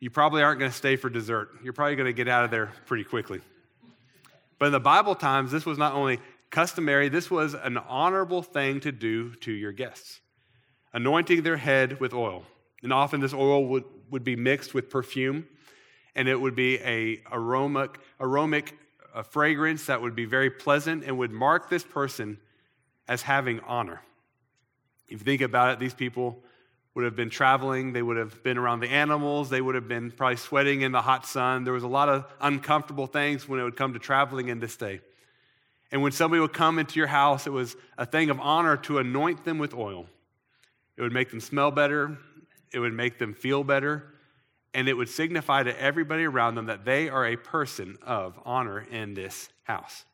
you 0.00 0.08
probably 0.08 0.42
aren't 0.42 0.58
going 0.58 0.70
to 0.70 0.76
stay 0.76 0.96
for 0.96 1.10
dessert. 1.10 1.50
You're 1.62 1.74
probably 1.74 1.96
going 1.96 2.06
to 2.06 2.14
get 2.14 2.26
out 2.26 2.46
of 2.46 2.50
there 2.50 2.72
pretty 2.86 3.04
quickly. 3.04 3.42
But 4.58 4.64
in 4.64 4.72
the 4.72 4.80
Bible 4.80 5.14
times, 5.14 5.50
this 5.50 5.66
was 5.66 5.76
not 5.76 5.92
only 5.92 6.20
customary, 6.48 7.10
this 7.10 7.30
was 7.30 7.52
an 7.52 7.76
honorable 7.76 8.42
thing 8.42 8.80
to 8.80 8.92
do 8.92 9.34
to 9.40 9.52
your 9.52 9.72
guests, 9.72 10.22
anointing 10.94 11.42
their 11.42 11.58
head 11.58 12.00
with 12.00 12.14
oil. 12.14 12.46
And 12.82 12.92
often 12.92 13.20
this 13.20 13.34
oil 13.34 13.66
would, 13.66 13.84
would 14.10 14.24
be 14.24 14.36
mixed 14.36 14.74
with 14.74 14.90
perfume, 14.90 15.46
and 16.14 16.28
it 16.28 16.40
would 16.40 16.54
be 16.54 16.78
a 16.78 17.22
aromatic, 17.32 18.00
aromatic 18.20 18.74
a 19.14 19.22
fragrance 19.22 19.86
that 19.86 20.00
would 20.00 20.14
be 20.14 20.24
very 20.24 20.50
pleasant 20.50 21.04
and 21.04 21.18
would 21.18 21.32
mark 21.32 21.68
this 21.68 21.82
person 21.82 22.38
as 23.08 23.22
having 23.22 23.60
honor. 23.60 24.00
If 25.06 25.12
you 25.12 25.24
think 25.24 25.40
about 25.40 25.72
it, 25.72 25.80
these 25.80 25.94
people 25.94 26.42
would 26.94 27.04
have 27.04 27.16
been 27.16 27.30
traveling, 27.30 27.92
they 27.92 28.02
would 28.02 28.16
have 28.16 28.42
been 28.42 28.58
around 28.58 28.80
the 28.80 28.88
animals, 28.88 29.50
they 29.50 29.60
would 29.60 29.74
have 29.74 29.88
been 29.88 30.10
probably 30.10 30.36
sweating 30.36 30.82
in 30.82 30.92
the 30.92 31.00
hot 31.00 31.26
sun. 31.26 31.64
There 31.64 31.72
was 31.72 31.84
a 31.84 31.88
lot 31.88 32.08
of 32.08 32.26
uncomfortable 32.40 33.06
things 33.06 33.48
when 33.48 33.60
it 33.60 33.62
would 33.62 33.76
come 33.76 33.92
to 33.94 33.98
traveling 33.98 34.48
in 34.48 34.60
this 34.60 34.76
day. 34.76 35.00
And 35.90 36.02
when 36.02 36.12
somebody 36.12 36.40
would 36.40 36.52
come 36.52 36.78
into 36.78 36.98
your 36.98 37.06
house, 37.06 37.46
it 37.46 37.52
was 37.52 37.76
a 37.96 38.04
thing 38.04 38.30
of 38.30 38.38
honor 38.40 38.76
to 38.78 38.98
anoint 38.98 39.44
them 39.44 39.58
with 39.58 39.74
oil. 39.74 40.06
It 40.96 41.02
would 41.02 41.12
make 41.12 41.30
them 41.30 41.40
smell 41.40 41.70
better, 41.70 42.18
it 42.72 42.78
would 42.78 42.92
make 42.92 43.18
them 43.18 43.34
feel 43.34 43.64
better, 43.64 44.14
and 44.74 44.88
it 44.88 44.94
would 44.94 45.08
signify 45.08 45.62
to 45.62 45.80
everybody 45.80 46.24
around 46.24 46.54
them 46.54 46.66
that 46.66 46.84
they 46.84 47.08
are 47.08 47.26
a 47.26 47.36
person 47.36 47.96
of 48.02 48.38
honor 48.44 48.80
in 48.80 49.14
this 49.14 49.48
house. 49.64 50.04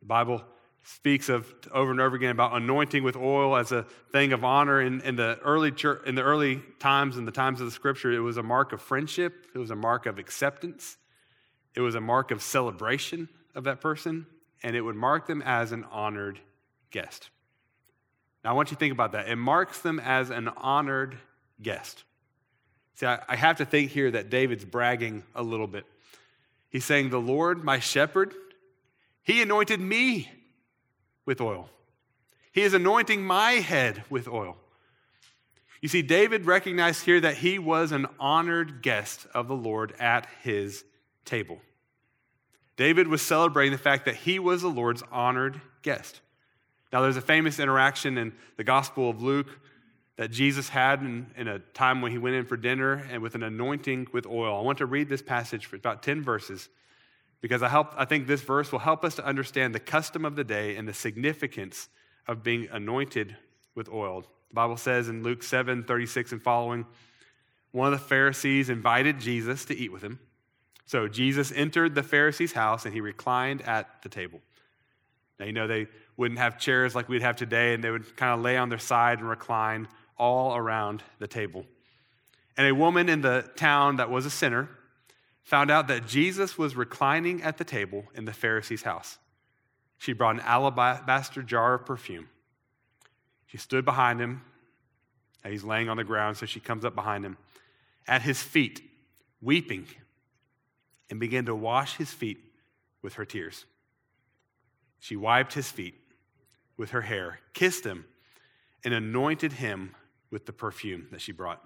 The 0.00 0.06
Bible 0.06 0.44
speaks 0.82 1.30
of 1.30 1.52
over 1.72 1.90
and 1.90 2.00
over 2.00 2.14
again 2.14 2.30
about 2.30 2.54
anointing 2.54 3.02
with 3.02 3.16
oil 3.16 3.56
as 3.56 3.72
a 3.72 3.84
thing 4.12 4.32
of 4.32 4.44
honor. 4.44 4.80
In, 4.80 5.00
in 5.00 5.16
the 5.16 5.38
early 5.42 5.72
church 5.72 6.02
in 6.06 6.14
the 6.14 6.22
early 6.22 6.62
times 6.78 7.16
in 7.16 7.24
the 7.24 7.32
times 7.32 7.60
of 7.60 7.66
the 7.66 7.72
scripture 7.72 8.12
it 8.12 8.20
was 8.20 8.36
a 8.36 8.42
mark 8.42 8.72
of 8.72 8.82
friendship. 8.82 9.46
It 9.54 9.58
was 9.58 9.70
a 9.70 9.76
mark 9.76 10.04
of 10.04 10.18
acceptance. 10.18 10.98
It 11.74 11.80
was 11.80 11.94
a 11.94 12.02
mark 12.02 12.30
of 12.30 12.42
celebration 12.42 13.30
of 13.54 13.64
that 13.64 13.80
person 13.80 14.26
and 14.62 14.76
it 14.76 14.82
would 14.82 14.96
mark 14.96 15.26
them 15.26 15.42
as 15.42 15.72
an 15.72 15.84
honored 15.90 16.38
guest 16.90 17.30
now 18.44 18.50
i 18.50 18.52
want 18.52 18.70
you 18.70 18.76
to 18.76 18.80
think 18.80 18.92
about 18.92 19.12
that 19.12 19.28
it 19.28 19.36
marks 19.36 19.80
them 19.80 19.98
as 19.98 20.30
an 20.30 20.48
honored 20.56 21.16
guest 21.62 22.04
see 22.94 23.06
i, 23.06 23.36
have 23.36 23.56
to 23.56 23.64
think 23.64 23.90
here 23.90 24.10
that 24.10 24.30
david's 24.30 24.64
bragging 24.64 25.22
a 25.34 25.42
little 25.42 25.66
bit 25.66 25.84
he's 26.68 26.84
saying 26.84 27.10
the 27.10 27.20
lord 27.20 27.64
my 27.64 27.78
shepherd 27.78 28.34
he 29.24 29.40
anointed 29.40 29.80
me 29.80 30.30
with 31.24 31.40
oil. 31.40 31.70
He 32.52 32.60
is 32.60 32.74
anointing 32.74 33.24
my 33.24 33.52
head 33.52 34.04
with 34.10 34.28
oil. 34.28 34.56
You 35.80 35.88
see, 35.88 36.02
David 36.02 36.46
recognized 36.46 37.04
here 37.04 37.20
that 37.20 37.38
he 37.38 37.58
was 37.58 37.90
an 37.90 38.06
honored 38.20 38.82
guest 38.82 39.26
of 39.34 39.48
the 39.48 39.56
Lord 39.56 39.94
at 39.98 40.26
his 40.42 40.84
table. 41.24 41.60
David 42.76 43.08
was 43.08 43.22
celebrating 43.22 43.72
the 43.72 43.78
fact 43.78 44.04
that 44.04 44.16
he 44.16 44.38
was 44.38 44.62
the 44.62 44.68
Lord's 44.68 45.02
honored 45.10 45.60
guest. 45.82 46.20
Now, 46.94 47.02
there's 47.02 47.16
a 47.16 47.20
famous 47.20 47.58
interaction 47.58 48.16
in 48.18 48.32
the 48.56 48.62
Gospel 48.62 49.10
of 49.10 49.20
Luke 49.20 49.48
that 50.14 50.30
Jesus 50.30 50.68
had 50.68 51.00
in, 51.00 51.26
in, 51.36 51.48
a 51.48 51.58
time 51.58 52.00
when 52.00 52.12
he 52.12 52.18
went 52.18 52.36
in 52.36 52.44
for 52.44 52.56
dinner 52.56 53.04
and 53.10 53.20
with 53.20 53.34
an 53.34 53.42
anointing 53.42 54.06
with 54.12 54.26
oil. 54.26 54.56
I 54.56 54.62
want 54.62 54.78
to 54.78 54.86
read 54.86 55.08
this 55.08 55.20
passage 55.20 55.66
for 55.66 55.74
about 55.74 56.04
10 56.04 56.22
verses 56.22 56.68
because 57.40 57.64
I, 57.64 57.68
help, 57.68 57.92
I 57.96 58.04
think 58.04 58.28
this 58.28 58.42
verse 58.42 58.70
will 58.70 58.78
help 58.78 59.04
us 59.04 59.16
to 59.16 59.26
understand 59.26 59.74
the 59.74 59.80
custom 59.80 60.24
of 60.24 60.36
the 60.36 60.44
day 60.44 60.76
and 60.76 60.86
the 60.86 60.94
significance 60.94 61.88
of 62.28 62.44
being 62.44 62.68
anointed 62.70 63.36
with 63.74 63.88
oil. 63.88 64.20
The 64.20 64.54
Bible 64.54 64.76
says 64.76 65.08
in 65.08 65.24
Luke 65.24 65.42
7 65.42 65.82
36 65.82 66.30
and 66.30 66.40
following, 66.40 66.86
one 67.72 67.92
of 67.92 67.98
the 67.98 68.06
Pharisees 68.06 68.70
invited 68.70 69.18
Jesus 69.18 69.64
to 69.64 69.76
eat 69.76 69.90
with 69.90 70.02
him. 70.02 70.20
So 70.86 71.08
Jesus 71.08 71.50
entered 71.50 71.96
the 71.96 72.04
Pharisee's 72.04 72.52
house 72.52 72.84
and 72.84 72.94
he 72.94 73.00
reclined 73.00 73.62
at 73.62 74.00
the 74.04 74.08
table. 74.08 74.40
Now, 75.40 75.46
you 75.46 75.52
know, 75.52 75.66
they 75.66 75.88
wouldn't 76.16 76.38
have 76.38 76.58
chairs 76.58 76.94
like 76.94 77.08
we'd 77.08 77.22
have 77.22 77.36
today, 77.36 77.74
and 77.74 77.82
they 77.82 77.90
would 77.90 78.16
kind 78.16 78.32
of 78.32 78.40
lay 78.40 78.56
on 78.56 78.68
their 78.68 78.78
side 78.78 79.18
and 79.18 79.28
recline 79.28 79.88
all 80.16 80.56
around 80.56 81.02
the 81.18 81.26
table. 81.26 81.66
And 82.56 82.66
a 82.66 82.74
woman 82.74 83.08
in 83.08 83.20
the 83.20 83.50
town 83.56 83.96
that 83.96 84.10
was 84.10 84.26
a 84.26 84.30
sinner, 84.30 84.68
found 85.42 85.70
out 85.70 85.88
that 85.88 86.06
Jesus 86.06 86.56
was 86.56 86.74
reclining 86.74 87.42
at 87.42 87.58
the 87.58 87.64
table 87.64 88.04
in 88.14 88.24
the 88.24 88.32
Pharisee's 88.32 88.82
house. 88.82 89.18
She 89.98 90.12
brought 90.12 90.36
an 90.36 90.40
alabaster 90.42 91.42
jar 91.42 91.74
of 91.74 91.86
perfume. 91.86 92.28
She 93.46 93.58
stood 93.58 93.84
behind 93.84 94.20
him. 94.20 94.42
and 95.42 95.52
He's 95.52 95.64
laying 95.64 95.88
on 95.88 95.96
the 95.96 96.04
ground, 96.04 96.36
so 96.36 96.46
she 96.46 96.60
comes 96.60 96.84
up 96.84 96.94
behind 96.94 97.24
him 97.24 97.36
at 98.06 98.22
his 98.22 98.42
feet, 98.42 98.82
weeping, 99.40 99.86
and 101.10 101.18
began 101.20 101.46
to 101.46 101.54
wash 101.54 101.96
his 101.96 102.12
feet 102.12 102.38
with 103.02 103.14
her 103.14 103.24
tears. 103.24 103.64
She 104.98 105.16
wiped 105.16 105.54
his 105.54 105.70
feet 105.70 105.94
with 106.76 106.90
her 106.90 107.02
hair, 107.02 107.40
kissed 107.52 107.84
him, 107.84 108.04
and 108.84 108.92
anointed 108.92 109.52
him 109.52 109.94
with 110.30 110.46
the 110.46 110.52
perfume 110.52 111.06
that 111.12 111.20
she 111.20 111.32
brought. 111.32 111.62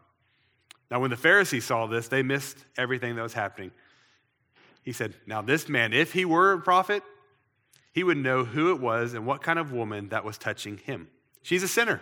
Now, 0.91 1.01
when 1.01 1.11
the 1.11 1.17
Pharisees 1.17 1.65
saw 1.65 1.87
this, 1.87 2.09
they 2.09 2.23
missed 2.23 2.59
everything 2.77 3.17
that 3.17 3.23
was 3.23 3.35
happening. 3.35 3.73
He 4.83 4.93
said, 4.93 5.15
Now, 5.27 5.43
this 5.43 5.69
man, 5.69 5.93
if 5.93 6.13
he 6.13 6.25
were 6.25 6.53
a 6.53 6.61
prophet, 6.61 7.03
he 7.93 8.05
would 8.05 8.17
know 8.17 8.45
who 8.45 8.71
it 8.71 8.81
was 8.81 9.15
and 9.15 9.27
what 9.27 9.43
kind 9.43 9.59
of 9.59 9.73
woman 9.73 10.11
that 10.11 10.25
was 10.25 10.39
touching 10.39 10.79
him. 10.79 11.09
She's 11.43 11.63
a 11.63 11.69
sinner. 11.69 12.01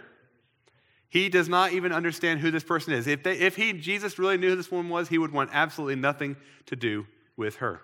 He 1.09 1.29
does 1.29 1.49
not 1.49 1.73
even 1.73 1.93
understand 1.93 2.41
who 2.41 2.51
this 2.51 2.65
person 2.65 2.93
is. 2.93 3.07
If, 3.07 3.23
they, 3.23 3.39
if 3.39 3.57
he, 3.57 3.73
Jesus 3.73 4.19
really 4.19 4.37
knew 4.37 4.51
who 4.51 4.57
this 4.57 4.71
woman 4.71 4.91
was, 4.91 5.09
he 5.09 5.19
would 5.19 5.33
want 5.33 5.51
absolutely 5.53 5.97
nothing 5.97 6.37
to 6.67 6.77
do 6.77 7.07
with 7.37 7.57
her. 7.57 7.81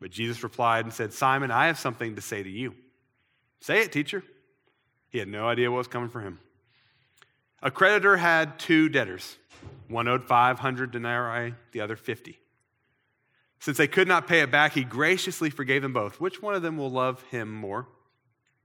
But 0.00 0.10
Jesus 0.10 0.42
replied 0.42 0.84
and 0.84 0.92
said, 0.92 1.12
Simon, 1.12 1.50
I 1.50 1.66
have 1.66 1.78
something 1.78 2.16
to 2.16 2.20
say 2.20 2.42
to 2.42 2.50
you. 2.50 2.74
Say 3.64 3.80
it, 3.80 3.92
teacher. 3.92 4.22
He 5.08 5.16
had 5.16 5.26
no 5.26 5.48
idea 5.48 5.70
what 5.70 5.78
was 5.78 5.88
coming 5.88 6.10
for 6.10 6.20
him. 6.20 6.38
A 7.62 7.70
creditor 7.70 8.18
had 8.18 8.58
two 8.58 8.90
debtors. 8.90 9.38
One 9.88 10.06
owed 10.06 10.22
500 10.22 10.90
denarii, 10.90 11.54
the 11.72 11.80
other 11.80 11.96
50. 11.96 12.38
Since 13.60 13.78
they 13.78 13.86
could 13.86 14.06
not 14.06 14.26
pay 14.26 14.42
it 14.42 14.50
back, 14.50 14.74
he 14.74 14.84
graciously 14.84 15.48
forgave 15.48 15.80
them 15.80 15.94
both. 15.94 16.20
Which 16.20 16.42
one 16.42 16.54
of 16.54 16.60
them 16.60 16.76
will 16.76 16.90
love 16.90 17.22
him 17.30 17.50
more? 17.50 17.88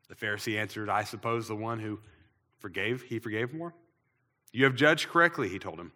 The 0.10 0.16
Pharisee 0.16 0.60
answered, 0.60 0.90
I 0.90 1.06
suppose 1.06 1.48
the 1.48 1.56
one 1.56 1.80
who 1.80 2.02
forgave, 2.58 3.04
he 3.04 3.20
forgave 3.20 3.54
more. 3.54 3.74
You 4.52 4.66
have 4.66 4.76
judged 4.76 5.08
correctly, 5.08 5.48
he 5.48 5.60
told 5.60 5.80
him. 5.80 5.94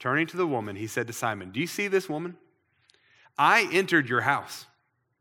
Turning 0.00 0.26
to 0.26 0.36
the 0.36 0.48
woman, 0.48 0.74
he 0.74 0.88
said 0.88 1.06
to 1.06 1.12
Simon, 1.12 1.52
Do 1.52 1.60
you 1.60 1.68
see 1.68 1.86
this 1.86 2.08
woman? 2.08 2.36
I 3.38 3.68
entered 3.70 4.08
your 4.08 4.22
house. 4.22 4.66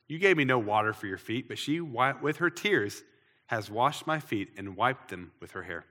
You 0.10 0.18
gave 0.18 0.36
me 0.36 0.44
no 0.44 0.58
water 0.58 0.92
for 0.92 1.06
your 1.06 1.20
feet, 1.20 1.48
but 1.48 1.60
she, 1.60 1.80
with 1.80 2.38
her 2.38 2.50
tears, 2.50 3.04
has 3.46 3.70
washed 3.70 4.08
my 4.08 4.20
feet 4.20 4.50
and 4.58 4.76
wiped 4.76 5.10
them 5.10 5.32
with 5.40 5.52
her 5.52 5.64
hair. 5.64 5.86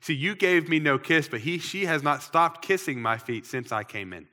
See, 0.00 0.14
you 0.14 0.34
gave 0.34 0.70
me 0.70 0.78
no 0.78 0.98
kiss, 0.98 1.28
but 1.28 1.40
he, 1.40 1.58
she 1.58 1.84
has 1.84 2.02
not 2.02 2.22
stopped 2.22 2.62
kissing 2.62 3.02
my 3.02 3.18
feet 3.18 3.44
since 3.44 3.70
I 3.70 3.84
came 3.84 4.14
in. 4.14 4.26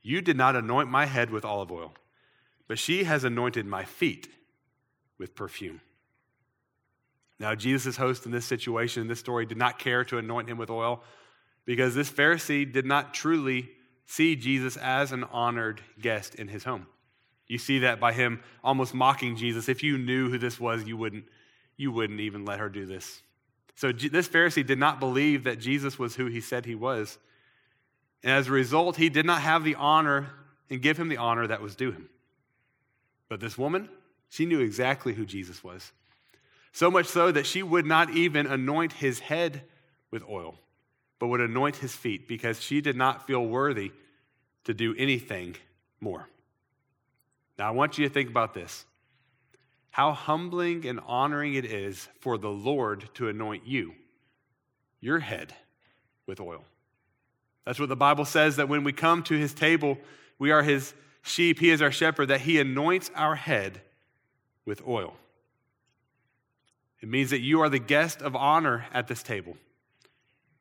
You 0.00 0.22
did 0.22 0.38
not 0.38 0.56
anoint 0.56 0.90
my 0.90 1.04
head 1.04 1.28
with 1.28 1.44
olive 1.44 1.70
oil, 1.70 1.92
but 2.66 2.78
she 2.78 3.04
has 3.04 3.24
anointed 3.24 3.66
my 3.66 3.84
feet 3.84 4.28
with 5.18 5.34
perfume. 5.34 5.82
Now, 7.38 7.54
Jesus' 7.54 7.98
host 7.98 8.24
in 8.24 8.32
this 8.32 8.46
situation, 8.46 9.02
in 9.02 9.08
this 9.08 9.20
story, 9.20 9.44
did 9.44 9.58
not 9.58 9.78
care 9.78 10.04
to 10.04 10.16
anoint 10.16 10.48
him 10.48 10.56
with 10.56 10.70
oil 10.70 11.02
because 11.66 11.94
this 11.94 12.10
Pharisee 12.10 12.70
did 12.70 12.86
not 12.86 13.12
truly 13.12 13.68
see 14.06 14.34
Jesus 14.34 14.78
as 14.78 15.12
an 15.12 15.24
honored 15.24 15.82
guest 16.00 16.34
in 16.34 16.48
his 16.48 16.64
home. 16.64 16.86
You 17.50 17.58
see 17.58 17.80
that 17.80 17.98
by 17.98 18.12
him 18.12 18.40
almost 18.62 18.94
mocking 18.94 19.34
Jesus. 19.34 19.68
If 19.68 19.82
you 19.82 19.98
knew 19.98 20.30
who 20.30 20.38
this 20.38 20.60
was, 20.60 20.84
you 20.84 20.96
wouldn't, 20.96 21.24
you 21.76 21.90
wouldn't 21.90 22.20
even 22.20 22.44
let 22.44 22.60
her 22.60 22.68
do 22.68 22.86
this. 22.86 23.22
So 23.74 23.90
this 23.90 24.28
Pharisee 24.28 24.64
did 24.64 24.78
not 24.78 25.00
believe 25.00 25.42
that 25.42 25.58
Jesus 25.58 25.98
was 25.98 26.14
who 26.14 26.26
he 26.26 26.40
said 26.40 26.64
he 26.64 26.76
was. 26.76 27.18
And 28.22 28.30
as 28.30 28.46
a 28.46 28.52
result, 28.52 28.94
he 28.94 29.08
did 29.08 29.26
not 29.26 29.42
have 29.42 29.64
the 29.64 29.74
honor 29.74 30.30
and 30.70 30.80
give 30.80 30.96
him 30.96 31.08
the 31.08 31.16
honor 31.16 31.48
that 31.48 31.60
was 31.60 31.74
due 31.74 31.90
him. 31.90 32.08
But 33.28 33.40
this 33.40 33.58
woman, 33.58 33.88
she 34.28 34.46
knew 34.46 34.60
exactly 34.60 35.14
who 35.14 35.26
Jesus 35.26 35.64
was. 35.64 35.90
So 36.70 36.88
much 36.88 37.06
so 37.06 37.32
that 37.32 37.46
she 37.46 37.64
would 37.64 37.84
not 37.84 38.10
even 38.10 38.46
anoint 38.46 38.92
his 38.92 39.18
head 39.18 39.62
with 40.12 40.22
oil, 40.28 40.60
but 41.18 41.26
would 41.26 41.40
anoint 41.40 41.76
his 41.76 41.96
feet 41.96 42.28
because 42.28 42.62
she 42.62 42.80
did 42.80 42.94
not 42.94 43.26
feel 43.26 43.44
worthy 43.44 43.90
to 44.62 44.72
do 44.72 44.94
anything 44.96 45.56
more. 46.00 46.28
Now, 47.60 47.68
I 47.68 47.72
want 47.72 47.98
you 47.98 48.08
to 48.08 48.14
think 48.14 48.30
about 48.30 48.54
this 48.54 48.86
how 49.90 50.12
humbling 50.12 50.86
and 50.86 50.98
honoring 51.06 51.52
it 51.52 51.66
is 51.66 52.08
for 52.20 52.38
the 52.38 52.48
Lord 52.48 53.10
to 53.14 53.28
anoint 53.28 53.66
you, 53.66 53.92
your 54.98 55.18
head, 55.18 55.52
with 56.26 56.40
oil. 56.40 56.64
That's 57.66 57.78
what 57.78 57.90
the 57.90 57.96
Bible 57.96 58.24
says 58.24 58.56
that 58.56 58.70
when 58.70 58.82
we 58.82 58.94
come 58.94 59.22
to 59.24 59.36
his 59.36 59.52
table, 59.52 59.98
we 60.38 60.52
are 60.52 60.62
his 60.62 60.94
sheep, 61.20 61.58
he 61.58 61.68
is 61.68 61.82
our 61.82 61.92
shepherd, 61.92 62.28
that 62.28 62.40
he 62.40 62.58
anoints 62.58 63.10
our 63.14 63.34
head 63.34 63.82
with 64.64 64.80
oil. 64.88 65.14
It 67.02 67.10
means 67.10 67.28
that 67.28 67.40
you 67.40 67.60
are 67.60 67.68
the 67.68 67.78
guest 67.78 68.22
of 68.22 68.34
honor 68.34 68.86
at 68.90 69.06
this 69.06 69.22
table. 69.22 69.58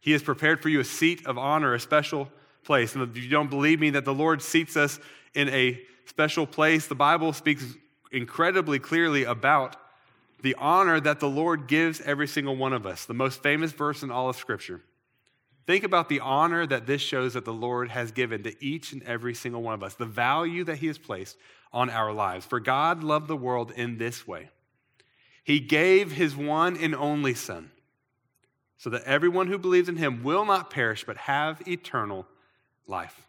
He 0.01 0.11
has 0.11 0.21
prepared 0.21 0.61
for 0.61 0.67
you 0.67 0.81
a 0.81 0.83
seat 0.83 1.25
of 1.25 1.37
honor, 1.37 1.73
a 1.73 1.79
special 1.79 2.27
place. 2.65 2.93
And 2.93 3.09
if 3.09 3.15
you 3.15 3.29
don't 3.29 3.49
believe 3.49 3.79
me 3.79 3.91
that 3.91 4.03
the 4.03 4.13
Lord 4.13 4.41
seats 4.41 4.75
us 4.75 4.99
in 5.33 5.47
a 5.47 5.81
special 6.09 6.45
place, 6.45 6.87
the 6.87 6.95
Bible 6.95 7.31
speaks 7.31 7.63
incredibly 8.11 8.79
clearly 8.79 9.23
about 9.23 9.75
the 10.41 10.55
honor 10.55 10.99
that 10.99 11.19
the 11.19 11.29
Lord 11.29 11.67
gives 11.67 12.01
every 12.01 12.27
single 12.27 12.55
one 12.55 12.73
of 12.73 12.85
us, 12.85 13.05
the 13.05 13.13
most 13.13 13.43
famous 13.43 13.71
verse 13.71 14.03
in 14.03 14.11
all 14.11 14.29
of 14.29 14.35
Scripture. 14.35 14.81
Think 15.67 15.83
about 15.83 16.09
the 16.09 16.21
honor 16.21 16.65
that 16.65 16.87
this 16.87 17.01
shows 17.01 17.33
that 17.33 17.45
the 17.45 17.53
Lord 17.53 17.89
has 17.89 18.11
given 18.11 18.41
to 18.43 18.63
each 18.63 18.91
and 18.91 19.03
every 19.03 19.35
single 19.35 19.61
one 19.61 19.75
of 19.75 19.83
us, 19.83 19.93
the 19.93 20.05
value 20.05 20.63
that 20.63 20.77
He 20.77 20.87
has 20.87 20.97
placed 20.97 21.37
on 21.71 21.89
our 21.89 22.11
lives. 22.11 22.45
For 22.45 22.59
God 22.59 23.03
loved 23.03 23.27
the 23.27 23.37
world 23.37 23.71
in 23.75 23.97
this 23.97 24.27
way 24.27 24.49
He 25.43 25.59
gave 25.59 26.13
His 26.13 26.35
one 26.35 26.75
and 26.77 26.95
only 26.95 27.35
Son, 27.35 27.69
so 28.77 28.89
that 28.89 29.03
everyone 29.03 29.47
who 29.47 29.59
believes 29.59 29.89
in 29.89 29.97
Him 29.97 30.23
will 30.23 30.45
not 30.45 30.71
perish, 30.71 31.03
but 31.05 31.17
have 31.17 31.61
eternal 31.67 32.25
life. 32.87 33.28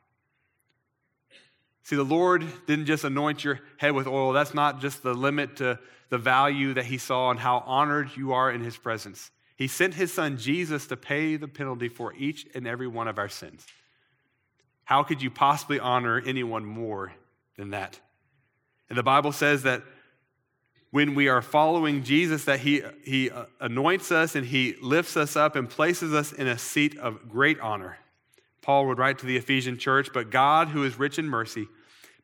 See, 1.83 1.97
the 1.97 2.05
Lord 2.05 2.45
didn't 2.67 2.87
just 2.87 3.05
anoint 3.05 3.43
your 3.43 3.61
head 3.79 3.93
with 3.93 4.07
oil. 4.07 4.33
That's 4.33 4.55
not 4.55 4.81
just 4.81 5.03
the 5.03 5.15
limit 5.15 5.57
to 5.57 5.79
the 6.09 6.19
value 6.19 6.75
that 6.75 6.85
He 6.85 6.99
saw 6.99 7.31
and 7.31 7.41
how 7.41 7.63
honored 7.67 8.11
you 8.17 8.33
are 8.33 8.51
in 8.51 8.63
His 8.63 8.77
presence. 8.77 9.31
He 9.57 9.67
sent 9.67 9.95
His 9.95 10.13
Son 10.13 10.37
Jesus 10.37 10.87
to 10.89 10.97
pay 10.97 11.37
the 11.37 11.49
penalty 11.49 11.89
for 11.89 12.15
each 12.15 12.47
and 12.55 12.67
every 12.67 12.87
one 12.87 13.09
of 13.09 13.19
our 13.19 13.29
sins. 13.29 13.67
How 14.85 15.03
could 15.03 15.23
you 15.23 15.31
possibly 15.31 15.79
honor 15.79 16.21
anyone 16.25 16.65
more 16.65 17.13
than 17.57 17.71
that? 17.71 18.01
And 18.89 18.99
the 18.99 19.05
Bible 19.05 19.33
says 19.33 19.63
that 19.63 19.83
when 20.91 21.15
we 21.15 21.29
are 21.29 21.41
following 21.41 22.03
Jesus, 22.03 22.45
that 22.47 22.61
he, 22.61 22.83
he 23.05 23.31
anoints 23.61 24.11
us 24.11 24.35
and 24.35 24.45
he 24.45 24.75
lifts 24.83 25.17
us 25.17 25.37
up 25.37 25.55
and 25.55 25.71
places 25.71 26.13
us 26.13 26.33
in 26.33 26.49
a 26.49 26.59
seat 26.59 26.99
of 26.99 27.29
great 27.29 27.61
honor. 27.61 27.99
Paul 28.63 28.87
would 28.87 28.99
write 28.99 29.19
to 29.19 29.27
the 29.27 29.37
Ephesian 29.37 29.79
church, 29.79 30.11
but 30.13 30.31
God, 30.31 30.69
who 30.69 30.85
is 30.85 30.99
rich 30.99 31.19
in 31.19 31.27
mercy, 31.27 31.69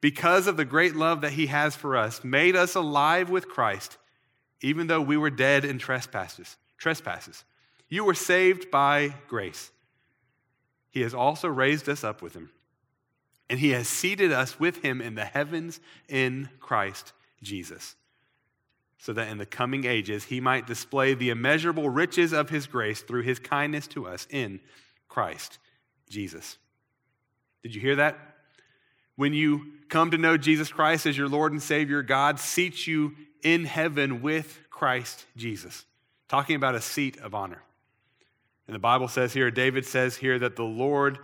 because 0.01 0.47
of 0.47 0.57
the 0.57 0.65
great 0.65 0.95
love 0.95 1.23
that 1.23 1.33
he 1.33 1.47
has 1.47 1.75
for 1.75 1.97
us, 1.97 2.23
made 2.23 2.55
us 2.55 2.75
alive 2.75 3.31
with 3.31 3.49
Christ, 3.49 3.97
even 4.61 4.87
though 4.87 5.01
we 5.01 5.17
were 5.17 5.31
dead 5.31 5.65
in 5.65 5.79
trespasses. 5.79 6.57
Trespasses. 6.79 7.45
You 7.89 8.05
were 8.05 8.15
saved 8.15 8.71
by 8.71 9.15
grace. 9.29 9.71
He 10.91 11.01
has 11.01 11.15
also 11.15 11.49
raised 11.49 11.89
us 11.89 12.05
up 12.05 12.21
with 12.21 12.35
him, 12.35 12.51
and 13.49 13.59
he 13.59 13.71
has 13.71 13.89
seated 13.89 14.33
us 14.33 14.61
with 14.61 14.83
him 14.83 15.01
in 15.01 15.15
the 15.15 15.25
heavens 15.25 15.81
in 16.09 16.51
Christ 16.61 17.13
Jesus, 17.43 17.97
so 18.99 19.13
that 19.13 19.29
in 19.29 19.39
the 19.39 19.47
coming 19.47 19.85
ages 19.87 20.25
he 20.25 20.41
might 20.41 20.67
display 20.67 21.15
the 21.15 21.31
immeasurable 21.31 21.89
riches 21.89 22.33
of 22.33 22.51
his 22.51 22.67
grace 22.67 23.01
through 23.01 23.23
his 23.23 23.39
kindness 23.39 23.87
to 23.89 24.07
us 24.07 24.27
in 24.31 24.61
Christ 25.09 25.59
Jesus. 26.09 26.59
Did 27.63 27.75
you 27.75 27.81
hear 27.81 27.97
that? 27.97 28.17
When 29.17 29.33
you 29.33 29.73
come 29.89 30.11
to 30.11 30.19
know 30.19 30.37
Jesus 30.37 30.71
Christ 30.71 31.07
as 31.07 31.17
your 31.17 31.29
Lord 31.29 31.53
and 31.53 31.63
Savior, 31.63 32.03
God 32.03 32.39
seats 32.39 32.87
you 32.87 33.13
in 33.43 33.65
heaven 33.65 34.23
with 34.23 34.61
Christ 34.71 35.25
Jesus. 35.37 35.85
Talking 36.29 36.57
about 36.57 36.75
a 36.75 36.81
seat 36.81 37.19
of 37.19 37.35
honor. 37.35 37.63
And 38.67 38.75
the 38.75 38.81
Bible 38.81 39.09
says 39.09 39.33
here, 39.33 39.51
David 39.51 39.87
says 39.87 40.17
here 40.17 40.39
that 40.39 40.57
the 40.57 40.65
Lord, 40.65 41.19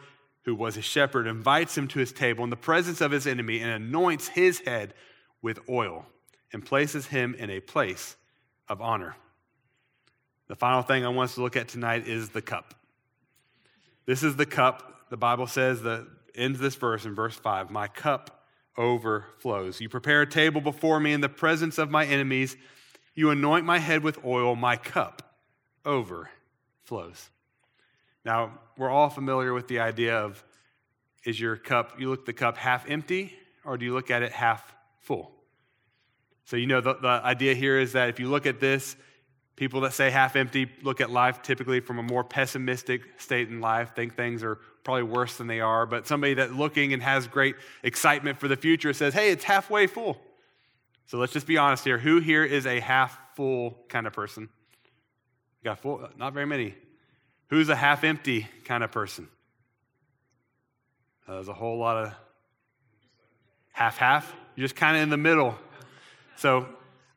who 0.45 0.55
was 0.55 0.77
a 0.77 0.83
shepherd, 0.83 1.27
invites 1.27 1.77
him 1.77 1.89
to 1.89 1.99
his 1.99 2.13
table 2.13 2.45
in 2.45 2.51
the 2.51 2.57
presence 2.57 3.01
of 3.01 3.11
his 3.11 3.27
enemy 3.27 3.61
and 3.61 3.71
anoints 3.71 4.29
his 4.29 4.61
head 4.61 4.95
with 5.43 5.59
oil 5.69 6.07
and 6.53 6.65
places 6.65 7.07
him 7.07 7.35
in 7.35 7.51
a 7.51 7.61
place 7.61 8.17
of 8.69 8.81
honor. 8.81 9.17
The 10.49 10.57
final 10.57 10.83
thing 10.83 11.05
I 11.05 11.09
want 11.09 11.31
us 11.31 11.35
to 11.35 11.43
look 11.43 11.57
at 11.57 11.69
tonight 11.69 12.07
is 12.07 12.31
the 12.31 12.43
cup. 12.43 12.75
This 14.07 14.23
is 14.23 14.37
the 14.37 14.47
cup, 14.47 15.09
the 15.11 15.17
Bible 15.17 15.47
says, 15.47 15.83
that 15.83 16.07
ends 16.35 16.59
this 16.59 16.75
verse 16.75 17.05
in 17.05 17.15
verse 17.15 17.37
5 17.37 17.71
My 17.71 17.89
cup 17.89 18.45
overflows. 18.77 19.81
You 19.81 19.89
prepare 19.89 20.23
a 20.23 20.27
table 20.27 20.61
before 20.61 20.99
me 21.01 21.13
in 21.13 21.21
the 21.21 21.29
presence 21.29 21.79
of 21.79 21.91
my 21.91 22.05
enemies. 22.07 22.57
You 23.15 23.31
anoint 23.31 23.67
my 23.67 23.79
head 23.79 24.03
with 24.03 24.25
oil. 24.25 24.57
My 24.57 24.77
cup 24.77 25.37
overflows. 25.85 27.31
Now, 28.25 28.59
we're 28.77 28.91
all 28.91 29.11
familiar 29.11 29.53
with 29.53 29.69
the 29.69 29.81
idea 29.81 30.17
of 30.17 30.43
is 31.25 31.39
your 31.39 31.57
cup, 31.57 32.01
you 32.01 32.09
look 32.09 32.21
at 32.21 32.27
the 32.27 32.33
cup 32.33 32.57
half 32.57 32.89
empty 32.91 33.33
or 33.65 33.77
do 33.77 33.85
you 33.85 33.93
look 33.95 34.11
at 34.11 34.23
it 34.23 34.33
half 34.33 34.75
full? 35.01 35.33
So, 36.45 36.57
you 36.57 36.67
know, 36.67 36.81
the, 36.81 36.95
the 36.95 37.09
idea 37.09 37.55
here 37.55 37.79
is 37.79 37.93
that 37.93 38.09
if 38.09 38.19
you 38.19 38.29
look 38.29 38.47
at 38.47 38.59
this, 38.59 38.97
People 39.57 39.83
that 39.83 39.93
say 39.93 40.11
half 40.11 40.35
empty 40.35 40.71
look 40.83 41.01
at 41.01 41.11
life 41.11 41.43
typically 41.43 41.81
from 41.81 41.99
a 41.99 42.03
more 42.03 42.25
pessimistic 42.25 43.03
state 43.19 43.49
in 43.49 43.61
life, 43.61 43.95
think 43.95 44.17
things 44.17 44.43
are 44.43 44.59
probably 44.83 45.03
worse 45.03 45.37
than 45.37 45.47
they 45.47 45.61
are. 45.61 45.87
But 45.87 46.07
somebody 46.07 46.35
that 46.35 46.55
looking 46.55 46.93
and 46.93 47.03
has 47.03 47.27
great 47.27 47.57
excitement 47.83 48.41
for 48.41 48.49
the 48.49 48.57
future 48.57 48.93
says, 48.93 49.15
hey, 49.15 49.31
it's 49.31 49.45
halfway 49.45 49.87
full. 49.87 50.21
So 51.07 51.19
let's 51.19 51.33
just 51.33 51.47
be 51.47 51.59
honest 51.59 51.85
here. 51.85 51.99
Who 51.99 52.21
here 52.21 52.45
is 52.45 52.67
a 52.67 52.81
half 52.81 53.19
full 53.37 53.79
kind 53.89 54.07
of 54.07 54.13
person? 54.13 54.49
Got 55.63 55.81
full? 55.81 56.09
Not 56.17 56.33
very 56.33 56.47
many. 56.47 56.75
Who's 57.49 57.69
a 57.69 57.77
half 57.77 58.03
empty 58.03 58.49
kind 58.65 58.83
of 58.83 58.91
person? 58.91 59.29
Uh, 61.29 61.35
there's 61.35 61.49
a 61.49 61.55
whole 61.55 61.79
lot 61.79 62.07
of 62.07 62.15
half 63.73 63.99
half. 63.99 64.35
You're 64.57 64.65
just 64.65 64.77
kind 64.77 64.97
of 64.97 65.03
in 65.03 65.11
the 65.11 65.17
middle. 65.17 65.55
So 66.37 66.67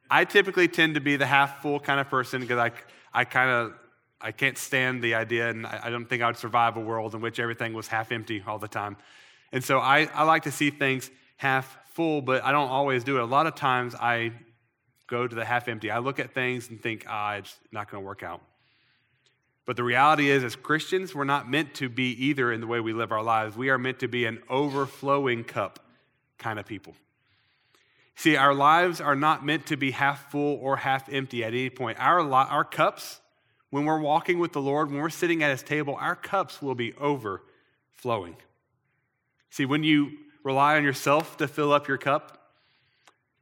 I 0.09 0.25
typically 0.25 0.67
tend 0.67 0.95
to 0.95 1.01
be 1.01 1.15
the 1.15 1.25
half 1.25 1.61
full 1.61 1.79
kind 1.79 1.99
of 1.99 2.09
person 2.09 2.41
because 2.41 2.57
I, 2.57 2.71
I 3.13 3.25
kind 3.25 3.49
of 3.49 3.73
I 4.21 4.31
can't 4.31 4.57
stand 4.57 5.03
the 5.03 5.15
idea, 5.15 5.49
and 5.49 5.67
I, 5.67 5.81
I 5.83 5.89
don't 5.89 6.05
think 6.05 6.23
I 6.23 6.27
would 6.27 6.37
survive 6.37 6.77
a 6.77 6.79
world 6.79 7.13
in 7.15 7.21
which 7.21 7.39
everything 7.39 7.73
was 7.73 7.87
half 7.87 8.11
empty 8.11 8.43
all 8.45 8.57
the 8.57 8.67
time. 8.67 8.97
And 9.51 9.63
so 9.63 9.79
I, 9.79 10.09
I 10.13 10.23
like 10.23 10.43
to 10.43 10.51
see 10.51 10.69
things 10.69 11.11
half 11.37 11.77
full, 11.93 12.21
but 12.21 12.43
I 12.43 12.51
don't 12.51 12.69
always 12.69 13.03
do 13.03 13.17
it. 13.17 13.21
A 13.21 13.25
lot 13.25 13.45
of 13.45 13.55
times 13.55 13.93
I 13.95 14.31
go 15.07 15.27
to 15.27 15.35
the 15.35 15.45
half 15.45 15.67
empty. 15.67 15.91
I 15.91 15.99
look 15.99 16.19
at 16.19 16.33
things 16.33 16.69
and 16.69 16.81
think, 16.81 17.05
ah, 17.07 17.35
it's 17.35 17.55
not 17.71 17.89
going 17.89 18.01
to 18.01 18.07
work 18.07 18.23
out. 18.23 18.41
But 19.65 19.75
the 19.75 19.83
reality 19.83 20.29
is, 20.29 20.43
as 20.43 20.55
Christians, 20.55 21.15
we're 21.15 21.23
not 21.23 21.49
meant 21.49 21.73
to 21.75 21.89
be 21.89 22.11
either 22.25 22.51
in 22.51 22.61
the 22.61 22.67
way 22.67 22.79
we 22.79 22.93
live 22.93 23.11
our 23.11 23.23
lives. 23.23 23.55
We 23.55 23.69
are 23.69 23.77
meant 23.77 23.99
to 23.99 24.07
be 24.07 24.25
an 24.25 24.41
overflowing 24.49 25.43
cup 25.43 25.79
kind 26.37 26.59
of 26.59 26.65
people. 26.65 26.95
See, 28.15 28.37
our 28.37 28.53
lives 28.53 29.01
are 29.01 29.15
not 29.15 29.45
meant 29.45 29.65
to 29.67 29.77
be 29.77 29.91
half 29.91 30.31
full 30.31 30.57
or 30.61 30.77
half 30.77 31.11
empty 31.11 31.43
at 31.43 31.53
any 31.53 31.69
point. 31.69 31.99
Our, 31.99 32.21
our 32.31 32.63
cups, 32.63 33.19
when 33.71 33.85
we're 33.85 33.99
walking 33.99 34.39
with 34.39 34.53
the 34.53 34.61
Lord, 34.61 34.89
when 34.89 35.01
we're 35.01 35.09
sitting 35.09 35.43
at 35.43 35.51
his 35.51 35.63
table, 35.63 35.97
our 35.99 36.15
cups 36.15 36.61
will 36.61 36.75
be 36.75 36.93
overflowing. 36.93 38.37
See, 39.49 39.65
when 39.65 39.83
you 39.83 40.11
rely 40.43 40.77
on 40.77 40.83
yourself 40.83 41.37
to 41.37 41.47
fill 41.47 41.73
up 41.73 41.87
your 41.87 41.97
cup, 41.97 42.51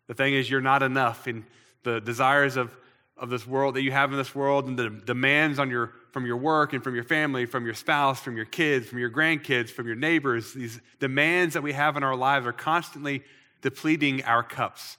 the 0.07 0.15
thing 0.15 0.33
is, 0.33 0.49
you're 0.49 0.62
not 0.62 0.81
enough. 0.81 1.27
And 1.27 1.43
the 1.83 2.01
desires 2.01 2.57
of, 2.57 2.75
of 3.15 3.29
this 3.29 3.45
world 3.45 3.75
that 3.75 3.83
you 3.83 3.91
have 3.91 4.12
in 4.12 4.17
this 4.17 4.33
world 4.33 4.67
and 4.67 4.77
the 4.77 4.89
demands 4.89 5.59
on 5.59 5.69
your, 5.69 5.93
from 6.12 6.25
your 6.25 6.38
work 6.38 6.73
and 6.73 6.83
from 6.83 6.95
your 6.95 7.03
family, 7.03 7.45
from 7.45 7.65
your 7.65 7.73
spouse, 7.75 8.19
from 8.19 8.36
your 8.36 8.45
kids, 8.45 8.88
from 8.88 8.99
your 8.99 9.12
grandkids, 9.12 9.69
from 9.69 9.86
your 9.86 9.95
neighbors, 9.95 10.53
these 10.53 10.81
demands 10.99 11.53
that 11.53 11.62
we 11.62 11.73
have 11.73 11.95
in 11.95 12.03
our 12.03 12.15
lives 12.15 12.47
are 12.47 12.53
constantly 12.53 13.23
depleting 13.63 14.23
our 14.26 14.43
cups. 14.43 14.97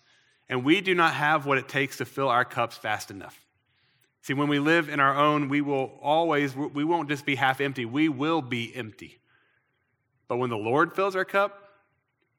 And 0.48 0.64
we 0.64 0.81
do 0.81 0.94
not 0.94 1.14
have 1.14 1.46
what 1.46 1.59
it 1.59 1.68
takes 1.68 1.98
to 1.98 2.05
fill 2.05 2.29
our 2.29 2.44
cups 2.44 2.77
fast 2.77 3.12
enough. 3.12 3.40
See, 4.22 4.35
when 4.35 4.48
we 4.48 4.59
live 4.59 4.88
in 4.88 5.00
our 5.00 5.14
own, 5.16 5.48
we 5.48 5.61
will 5.61 5.92
always, 6.03 6.57
we 6.57 6.83
won't 6.83 7.09
just 7.09 7.24
be 7.24 7.37
half 7.37 7.61
empty, 7.61 7.85
we 7.85 8.09
will 8.09 8.42
be 8.42 8.74
empty. 8.74 9.18
But 10.27 10.38
when 10.38 10.50
the 10.50 10.57
Lord 10.57 10.94
fills 10.94 11.14
our 11.14 11.27
cup, 11.27 11.68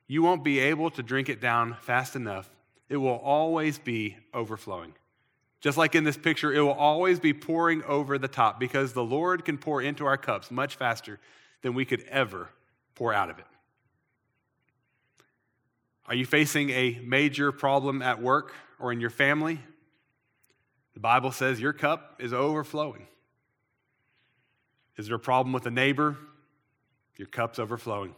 you 0.08 0.24
won't 0.24 0.44
be 0.44 0.60
able 0.60 0.90
to 0.92 1.04
drink 1.04 1.30
it 1.30 1.40
down 1.40 1.78
fast 1.82 2.16
enough. 2.16 2.50
It 2.90 2.98
will 2.98 3.18
always 3.18 3.78
be 3.78 4.18
overflowing. 4.34 4.94
Just 5.62 5.78
like 5.78 5.96
in 5.96 6.04
this 6.04 6.18
picture, 6.18 6.54
it 6.54 6.60
will 6.60 6.72
always 6.72 7.20
be 7.20 7.34
pouring 7.34 7.84
over 7.84 8.18
the 8.18 8.28
top 8.28 8.60
because 8.60 8.94
the 8.94 9.04
Lord 9.04 9.46
can 9.46 9.58
pour 9.58 9.82
into 9.82 10.06
our 10.06 10.18
cups 10.18 10.52
much 10.52 10.76
faster 10.76 11.20
than 11.62 11.74
we 11.74 11.86
could 11.86 12.04
ever 12.10 12.50
pour 12.94 13.14
out 13.14 13.30
of 13.30 13.40
it. 13.40 13.46
Are 16.08 16.16
you 16.16 16.26
facing 16.26 16.70
a 16.70 17.00
major 17.04 17.52
problem 17.52 18.02
at 18.02 18.22
work 18.22 18.54
or 18.80 18.92
in 18.92 19.00
your 19.00 19.10
family? 19.10 19.60
The 20.94 21.00
Bible 21.00 21.32
says 21.32 21.60
your 21.60 21.74
cup 21.74 22.18
is 22.20 22.34
overflowing. 22.34 23.08
Is 24.98 25.08
there 25.08 25.16
a 25.16 25.20
problem 25.20 25.52
with 25.52 25.66
a 25.66 25.72
neighbor? 25.72 26.18
Your 27.18 27.28
cup's 27.28 27.60
overflowing. 27.60 28.16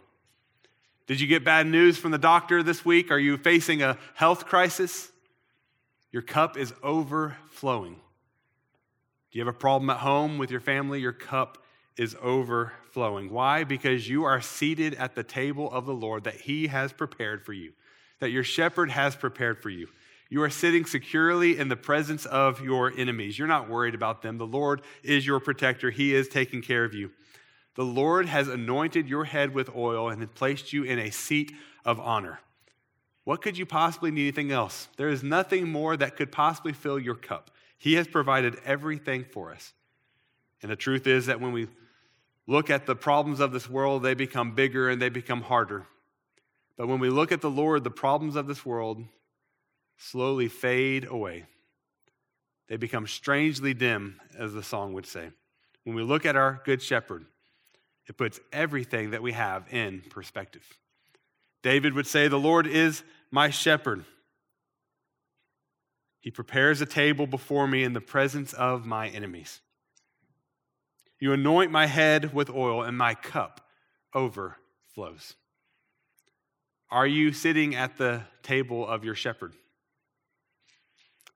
Did 1.07 1.21
you 1.21 1.27
get 1.27 1.45
bad 1.45 1.65
news 1.65 1.97
from 1.97 2.11
the 2.11 2.17
doctor 2.17 2.61
this 2.61 2.83
week? 2.83 3.09
Are 3.11 3.19
you 3.19 3.37
facing 3.37 3.81
a 3.81 3.97
health 4.13 4.45
crisis? 4.45 5.11
Your 6.11 6.21
cup 6.21 6.57
is 6.57 6.73
overflowing. 6.83 7.93
Do 9.31 9.39
you 9.39 9.45
have 9.45 9.53
a 9.53 9.57
problem 9.57 9.89
at 9.89 9.97
home 9.97 10.37
with 10.37 10.51
your 10.51 10.59
family? 10.59 10.99
Your 10.99 11.13
cup 11.13 11.59
is 11.97 12.15
overflowing. 12.21 13.31
Why? 13.31 13.63
Because 13.63 14.07
you 14.07 14.23
are 14.23 14.41
seated 14.41 14.93
at 14.95 15.15
the 15.15 15.23
table 15.23 15.71
of 15.71 15.85
the 15.85 15.93
Lord 15.93 16.25
that 16.25 16.41
He 16.41 16.67
has 16.67 16.93
prepared 16.93 17.43
for 17.43 17.53
you, 17.53 17.73
that 18.19 18.31
your 18.31 18.43
shepherd 18.43 18.91
has 18.91 19.15
prepared 19.15 19.61
for 19.61 19.69
you. 19.69 19.87
You 20.29 20.43
are 20.43 20.49
sitting 20.49 20.85
securely 20.85 21.57
in 21.57 21.69
the 21.69 21.77
presence 21.77 22.25
of 22.25 22.61
your 22.61 22.91
enemies. 22.97 23.39
You're 23.39 23.47
not 23.47 23.69
worried 23.69 23.95
about 23.95 24.21
them. 24.21 24.37
The 24.37 24.45
Lord 24.45 24.81
is 25.03 25.25
your 25.25 25.39
protector, 25.39 25.89
He 25.89 26.13
is 26.13 26.27
taking 26.27 26.61
care 26.61 26.83
of 26.83 26.93
you. 26.93 27.11
The 27.75 27.85
Lord 27.85 28.25
has 28.25 28.47
anointed 28.47 29.07
your 29.07 29.25
head 29.25 29.53
with 29.53 29.69
oil 29.75 30.09
and 30.09 30.19
has 30.21 30.31
placed 30.31 30.73
you 30.73 30.83
in 30.83 30.99
a 30.99 31.11
seat 31.11 31.53
of 31.85 31.99
honor. 31.99 32.39
what 33.23 33.41
could 33.41 33.57
you 33.57 33.65
possibly 33.65 34.09
need 34.09 34.23
anything 34.23 34.51
else? 34.51 34.87
There 34.97 35.09
is 35.09 35.21
nothing 35.21 35.69
more 35.69 35.95
that 35.97 36.15
could 36.15 36.31
possibly 36.31 36.73
fill 36.73 36.97
your 36.97 37.15
cup. 37.15 37.51
He 37.77 37.93
has 37.95 38.07
provided 38.07 38.57
everything 38.65 39.25
for 39.25 39.51
us. 39.51 39.73
And 40.61 40.71
the 40.71 40.75
truth 40.75 41.05
is 41.05 41.27
that 41.27 41.39
when 41.39 41.51
we 41.51 41.67
look 42.47 42.69
at 42.69 42.85
the 42.85 42.95
problems 42.95 43.39
of 43.39 43.51
this 43.51 43.69
world, 43.69 44.01
they 44.01 44.13
become 44.13 44.55
bigger 44.55 44.89
and 44.89 45.01
they 45.01 45.09
become 45.09 45.41
harder. 45.41 45.85
But 46.77 46.87
when 46.87 46.99
we 46.99 47.09
look 47.09 47.31
at 47.31 47.41
the 47.41 47.49
Lord, 47.49 47.83
the 47.83 47.89
problems 47.89 48.35
of 48.35 48.47
this 48.47 48.65
world 48.65 49.03
slowly 49.97 50.47
fade 50.47 51.05
away. 51.05 51.45
They 52.69 52.77
become 52.77 53.07
strangely 53.07 53.73
dim, 53.73 54.19
as 54.37 54.53
the 54.53 54.63
song 54.63 54.93
would 54.93 55.07
say. 55.07 55.29
When 55.83 55.95
we 55.95 56.03
look 56.03 56.25
at 56.25 56.35
our 56.35 56.61
Good 56.65 56.81
Shepherd, 56.81 57.25
it 58.07 58.17
puts 58.17 58.39
everything 58.53 59.11
that 59.11 59.23
we 59.23 59.31
have 59.31 59.71
in 59.73 60.03
perspective. 60.09 60.65
David 61.63 61.93
would 61.93 62.07
say, 62.07 62.27
The 62.27 62.37
Lord 62.37 62.67
is 62.67 63.03
my 63.31 63.49
shepherd. 63.49 64.05
He 66.19 66.29
prepares 66.29 66.81
a 66.81 66.85
table 66.85 67.25
before 67.25 67.67
me 67.67 67.83
in 67.83 67.93
the 67.93 68.01
presence 68.01 68.53
of 68.53 68.85
my 68.85 69.07
enemies. 69.07 69.61
You 71.19 71.33
anoint 71.33 71.71
my 71.71 71.87
head 71.87 72.33
with 72.33 72.49
oil, 72.49 72.83
and 72.83 72.97
my 72.97 73.15
cup 73.15 73.61
overflows. 74.13 75.35
Are 76.89 77.07
you 77.07 77.33
sitting 77.33 77.75
at 77.75 77.97
the 77.97 78.23
table 78.43 78.87
of 78.87 79.03
your 79.03 79.15
shepherd? 79.15 79.53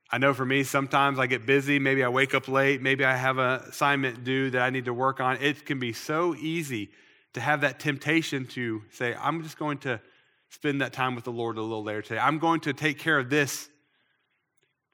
I 0.10 0.18
know 0.18 0.34
for 0.34 0.46
me, 0.46 0.64
sometimes 0.64 1.20
I 1.20 1.28
get 1.28 1.46
busy. 1.46 1.80
Maybe 1.80 2.04
I 2.04 2.10
wake 2.10 2.34
up 2.34 2.48
late. 2.48 2.82
Maybe 2.82 3.04
I 3.04 3.16
have 3.16 3.38
an 3.38 3.62
assignment 3.62 4.24
due 4.24 4.50
that 4.52 4.62
I 4.62 4.70
need 4.70 4.86
to 4.86 4.94
work 4.94 5.20
on. 5.20 5.38
It 5.42 5.66
can 5.66 5.80
be 5.80 5.94
so 5.94 6.36
easy 6.36 6.92
to 7.34 7.42
have 7.42 7.62
that 7.62 7.80
temptation 7.80 8.46
to 8.48 8.82
say, 8.92 9.16
I'm 9.16 9.44
just 9.44 9.58
going 9.58 9.78
to 9.80 10.02
spend 10.50 10.82
that 10.82 10.92
time 10.92 11.16
with 11.16 11.24
the 11.24 11.32
Lord 11.32 11.58
a 11.58 11.62
little 11.62 11.84
later 11.84 12.02
today. 12.02 12.20
I'm 12.20 12.40
going 12.40 12.60
to 12.62 12.74
take 12.74 13.00
care 13.00 13.18
of 13.18 13.30
this. 13.30 13.70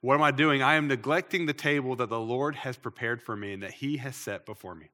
What 0.00 0.14
am 0.14 0.22
I 0.22 0.30
doing? 0.30 0.62
I 0.62 0.74
am 0.74 0.86
neglecting 0.86 1.46
the 1.46 1.52
table 1.52 1.96
that 1.96 2.08
the 2.08 2.20
Lord 2.20 2.54
has 2.54 2.76
prepared 2.76 3.20
for 3.20 3.36
me 3.36 3.52
and 3.52 3.62
that 3.64 3.72
He 3.72 3.96
has 3.96 4.14
set 4.14 4.46
before 4.46 4.76
me. 4.76 4.90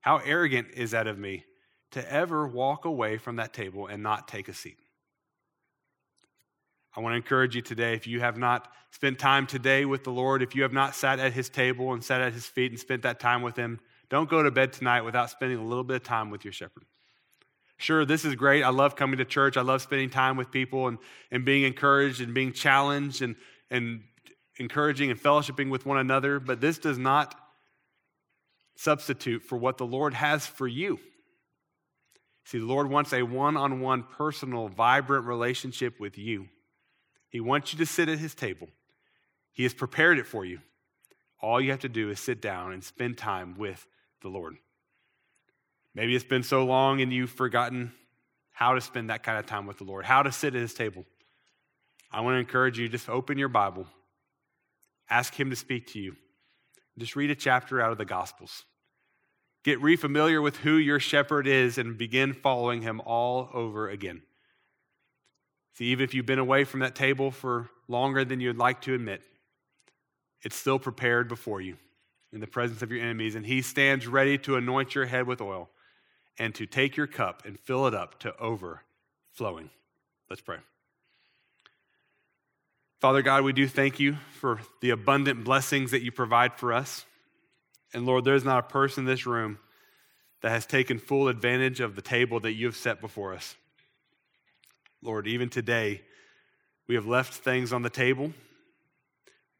How 0.00 0.18
arrogant 0.18 0.68
is 0.74 0.90
that 0.90 1.06
of 1.06 1.18
me 1.18 1.44
to 1.92 2.12
ever 2.12 2.46
walk 2.46 2.84
away 2.84 3.18
from 3.18 3.36
that 3.36 3.52
table 3.52 3.86
and 3.86 4.02
not 4.02 4.28
take 4.28 4.48
a 4.48 4.54
seat? 4.54 4.78
I 6.96 7.00
want 7.00 7.12
to 7.12 7.16
encourage 7.16 7.54
you 7.54 7.62
today 7.62 7.94
if 7.94 8.06
you 8.06 8.20
have 8.20 8.36
not 8.36 8.72
spent 8.90 9.18
time 9.18 9.46
today 9.46 9.84
with 9.84 10.02
the 10.02 10.10
Lord, 10.10 10.42
if 10.42 10.54
you 10.54 10.62
have 10.62 10.72
not 10.72 10.94
sat 10.94 11.18
at 11.20 11.32
his 11.32 11.48
table 11.48 11.92
and 11.92 12.02
sat 12.02 12.20
at 12.20 12.32
his 12.32 12.46
feet 12.46 12.72
and 12.72 12.80
spent 12.80 13.02
that 13.02 13.20
time 13.20 13.42
with 13.42 13.56
him, 13.56 13.78
don't 14.08 14.28
go 14.28 14.42
to 14.42 14.50
bed 14.50 14.72
tonight 14.72 15.02
without 15.02 15.30
spending 15.30 15.58
a 15.58 15.64
little 15.64 15.84
bit 15.84 15.96
of 15.96 16.02
time 16.02 16.30
with 16.30 16.44
your 16.44 16.52
shepherd. 16.52 16.84
Sure, 17.76 18.04
this 18.04 18.24
is 18.24 18.34
great. 18.34 18.62
I 18.62 18.70
love 18.70 18.96
coming 18.96 19.18
to 19.18 19.24
church. 19.24 19.56
I 19.56 19.62
love 19.62 19.80
spending 19.80 20.10
time 20.10 20.36
with 20.36 20.50
people 20.50 20.88
and, 20.88 20.98
and 21.30 21.44
being 21.44 21.62
encouraged 21.62 22.20
and 22.20 22.34
being 22.34 22.52
challenged 22.52 23.22
and, 23.22 23.36
and 23.70 24.02
encouraging 24.58 25.10
and 25.10 25.18
fellowshipping 25.18 25.70
with 25.70 25.86
one 25.86 25.96
another, 25.96 26.40
but 26.40 26.60
this 26.60 26.78
does 26.78 26.98
not 26.98 27.34
substitute 28.76 29.42
for 29.42 29.56
what 29.56 29.78
the 29.78 29.86
Lord 29.86 30.12
has 30.12 30.46
for 30.46 30.68
you. 30.68 30.98
See, 32.50 32.58
the 32.58 32.64
Lord 32.64 32.90
wants 32.90 33.12
a 33.12 33.22
one 33.22 33.56
on 33.56 33.80
one, 33.80 34.02
personal, 34.02 34.66
vibrant 34.66 35.24
relationship 35.24 36.00
with 36.00 36.18
you. 36.18 36.48
He 37.28 37.38
wants 37.38 37.72
you 37.72 37.78
to 37.78 37.86
sit 37.86 38.08
at 38.08 38.18
his 38.18 38.34
table. 38.34 38.66
He 39.52 39.62
has 39.62 39.72
prepared 39.72 40.18
it 40.18 40.26
for 40.26 40.44
you. 40.44 40.58
All 41.40 41.60
you 41.60 41.70
have 41.70 41.82
to 41.82 41.88
do 41.88 42.10
is 42.10 42.18
sit 42.18 42.42
down 42.42 42.72
and 42.72 42.82
spend 42.82 43.16
time 43.18 43.54
with 43.56 43.86
the 44.20 44.30
Lord. 44.30 44.56
Maybe 45.94 46.16
it's 46.16 46.24
been 46.24 46.42
so 46.42 46.64
long 46.64 47.00
and 47.00 47.12
you've 47.12 47.30
forgotten 47.30 47.92
how 48.50 48.74
to 48.74 48.80
spend 48.80 49.10
that 49.10 49.22
kind 49.22 49.38
of 49.38 49.46
time 49.46 49.68
with 49.68 49.78
the 49.78 49.84
Lord, 49.84 50.04
how 50.04 50.24
to 50.24 50.32
sit 50.32 50.56
at 50.56 50.60
his 50.60 50.74
table. 50.74 51.04
I 52.10 52.20
want 52.22 52.34
to 52.34 52.40
encourage 52.40 52.80
you 52.80 52.88
just 52.88 53.08
open 53.08 53.38
your 53.38 53.48
Bible, 53.48 53.86
ask 55.08 55.38
him 55.38 55.50
to 55.50 55.56
speak 55.56 55.86
to 55.92 56.00
you. 56.00 56.16
Just 56.98 57.14
read 57.14 57.30
a 57.30 57.36
chapter 57.36 57.80
out 57.80 57.92
of 57.92 57.98
the 57.98 58.04
Gospels. 58.04 58.64
Get 59.62 59.80
refamiliar 59.80 60.42
with 60.42 60.58
who 60.58 60.76
your 60.76 61.00
shepherd 61.00 61.46
is 61.46 61.76
and 61.76 61.98
begin 61.98 62.32
following 62.32 62.82
him 62.82 63.00
all 63.04 63.50
over 63.52 63.88
again. 63.88 64.22
See, 65.74 65.86
even 65.86 66.04
if 66.04 66.14
you've 66.14 66.26
been 66.26 66.38
away 66.38 66.64
from 66.64 66.80
that 66.80 66.94
table 66.94 67.30
for 67.30 67.70
longer 67.88 68.24
than 68.24 68.40
you'd 68.40 68.56
like 68.56 68.80
to 68.82 68.94
admit, 68.94 69.22
it's 70.42 70.56
still 70.56 70.78
prepared 70.78 71.28
before 71.28 71.60
you 71.60 71.76
in 72.32 72.40
the 72.40 72.46
presence 72.46 72.80
of 72.80 72.90
your 72.90 73.02
enemies, 73.02 73.34
and 73.34 73.44
he 73.44 73.60
stands 73.60 74.06
ready 74.06 74.38
to 74.38 74.56
anoint 74.56 74.94
your 74.94 75.06
head 75.06 75.26
with 75.26 75.40
oil 75.40 75.68
and 76.38 76.54
to 76.54 76.64
take 76.64 76.96
your 76.96 77.06
cup 77.06 77.42
and 77.44 77.58
fill 77.58 77.86
it 77.86 77.94
up 77.94 78.18
to 78.20 78.34
overflowing. 78.38 79.70
Let's 80.28 80.40
pray. 80.40 80.58
Father 83.00 83.22
God, 83.22 83.44
we 83.44 83.52
do 83.52 83.66
thank 83.66 83.98
you 83.98 84.16
for 84.38 84.60
the 84.80 84.90
abundant 84.90 85.44
blessings 85.44 85.90
that 85.90 86.02
you 86.02 86.12
provide 86.12 86.54
for 86.54 86.72
us. 86.72 87.04
And 87.92 88.06
Lord, 88.06 88.24
there's 88.24 88.44
not 88.44 88.64
a 88.64 88.68
person 88.68 89.02
in 89.02 89.06
this 89.06 89.26
room 89.26 89.58
that 90.42 90.50
has 90.50 90.66
taken 90.66 90.98
full 90.98 91.28
advantage 91.28 91.80
of 91.80 91.96
the 91.96 92.02
table 92.02 92.40
that 92.40 92.52
you 92.52 92.66
have 92.66 92.76
set 92.76 93.00
before 93.00 93.34
us. 93.34 93.56
Lord, 95.02 95.26
even 95.26 95.48
today, 95.48 96.02
we 96.86 96.94
have 96.94 97.06
left 97.06 97.34
things 97.34 97.72
on 97.72 97.82
the 97.82 97.90
table, 97.90 98.32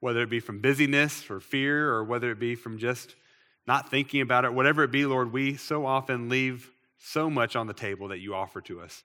whether 0.01 0.23
it 0.23 0.31
be 0.31 0.41
from 0.41 0.61
busyness 0.61 1.31
or 1.31 1.41
fear, 1.41 1.91
or 1.91 2.05
whether 2.05 2.31
it 2.31 2.39
be 2.39 2.55
from 2.55 2.79
just 2.79 3.15
not 3.67 3.91
thinking 3.91 4.21
about 4.21 4.45
it, 4.45 4.53
whatever 4.53 4.83
it 4.85 4.91
be, 4.91 5.07
Lord, 5.07 5.33
we 5.33 5.57
so 5.57 5.87
often 5.87 6.29
leave 6.29 6.71
so 6.99 7.31
much 7.31 7.57
on 7.57 7.67
the 7.67 7.73
table 7.73 8.09
that 8.09 8.19
you 8.19 8.35
offer 8.35 8.61
to 8.63 8.81
us. 8.81 9.05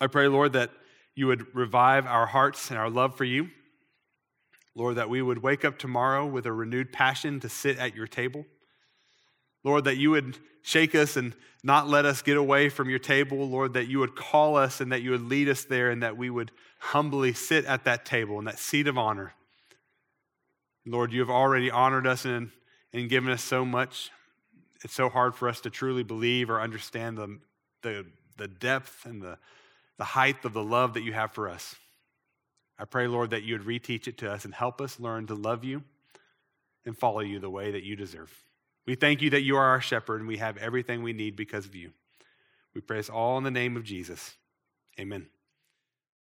I 0.00 0.06
pray, 0.08 0.28
Lord, 0.28 0.52
that 0.52 0.70
you 1.14 1.28
would 1.28 1.54
revive 1.54 2.06
our 2.06 2.26
hearts 2.26 2.70
and 2.70 2.78
our 2.78 2.90
love 2.90 3.16
for 3.16 3.24
you. 3.24 3.50
Lord, 4.74 4.96
that 4.96 5.08
we 5.08 5.22
would 5.22 5.38
wake 5.38 5.64
up 5.64 5.78
tomorrow 5.78 6.26
with 6.26 6.46
a 6.46 6.52
renewed 6.52 6.92
passion 6.92 7.40
to 7.40 7.48
sit 7.48 7.78
at 7.78 7.94
your 7.94 8.06
table. 8.06 8.44
Lord, 9.62 9.84
that 9.84 9.96
you 9.96 10.10
would 10.10 10.36
shake 10.62 10.94
us 10.94 11.16
and 11.16 11.34
not 11.62 11.88
let 11.88 12.04
us 12.04 12.22
get 12.22 12.36
away 12.36 12.68
from 12.68 12.90
your 12.90 12.98
table. 12.98 13.48
Lord, 13.48 13.74
that 13.74 13.86
you 13.86 13.98
would 14.00 14.16
call 14.16 14.56
us 14.56 14.80
and 14.80 14.92
that 14.92 15.02
you 15.02 15.12
would 15.12 15.22
lead 15.22 15.48
us 15.48 15.64
there 15.64 15.90
and 15.90 16.02
that 16.02 16.16
we 16.16 16.28
would 16.28 16.50
humbly 16.78 17.32
sit 17.32 17.64
at 17.64 17.84
that 17.84 18.04
table 18.04 18.38
in 18.38 18.44
that 18.46 18.58
seat 18.58 18.86
of 18.86 18.98
honor. 18.98 19.32
Lord, 20.86 21.12
you 21.12 21.20
have 21.20 21.30
already 21.30 21.70
honored 21.70 22.06
us 22.06 22.24
and, 22.24 22.50
and 22.92 23.08
given 23.08 23.30
us 23.30 23.42
so 23.42 23.64
much. 23.64 24.10
It's 24.82 24.92
so 24.92 25.08
hard 25.08 25.34
for 25.34 25.48
us 25.48 25.60
to 25.62 25.70
truly 25.70 26.02
believe 26.02 26.50
or 26.50 26.60
understand 26.60 27.16
the, 27.16 27.38
the, 27.82 28.06
the 28.36 28.48
depth 28.48 29.06
and 29.06 29.22
the, 29.22 29.38
the 29.96 30.04
height 30.04 30.44
of 30.44 30.52
the 30.52 30.62
love 30.62 30.94
that 30.94 31.02
you 31.02 31.14
have 31.14 31.32
for 31.32 31.48
us. 31.48 31.74
I 32.78 32.84
pray, 32.84 33.06
Lord, 33.06 33.30
that 33.30 33.44
you 33.44 33.56
would 33.56 33.66
reteach 33.66 34.08
it 34.08 34.18
to 34.18 34.30
us 34.30 34.44
and 34.44 34.52
help 34.52 34.80
us 34.80 34.98
learn 34.98 35.26
to 35.28 35.34
love 35.34 35.64
you 35.64 35.82
and 36.84 36.96
follow 36.96 37.20
you 37.20 37.38
the 37.38 37.50
way 37.50 37.70
that 37.70 37.84
you 37.84 37.96
deserve. 37.96 38.32
We 38.86 38.94
thank 38.94 39.22
you 39.22 39.30
that 39.30 39.42
you 39.42 39.56
are 39.56 39.64
our 39.64 39.80
shepherd 39.80 40.20
and 40.20 40.28
we 40.28 40.36
have 40.38 40.56
everything 40.58 41.02
we 41.02 41.12
need 41.12 41.36
because 41.36 41.66
of 41.66 41.74
you. 41.74 41.92
We 42.74 42.80
pray 42.80 42.98
this 42.98 43.08
all 43.08 43.38
in 43.38 43.44
the 43.44 43.50
name 43.50 43.76
of 43.76 43.84
Jesus. 43.84 44.34
Amen. 44.98 45.26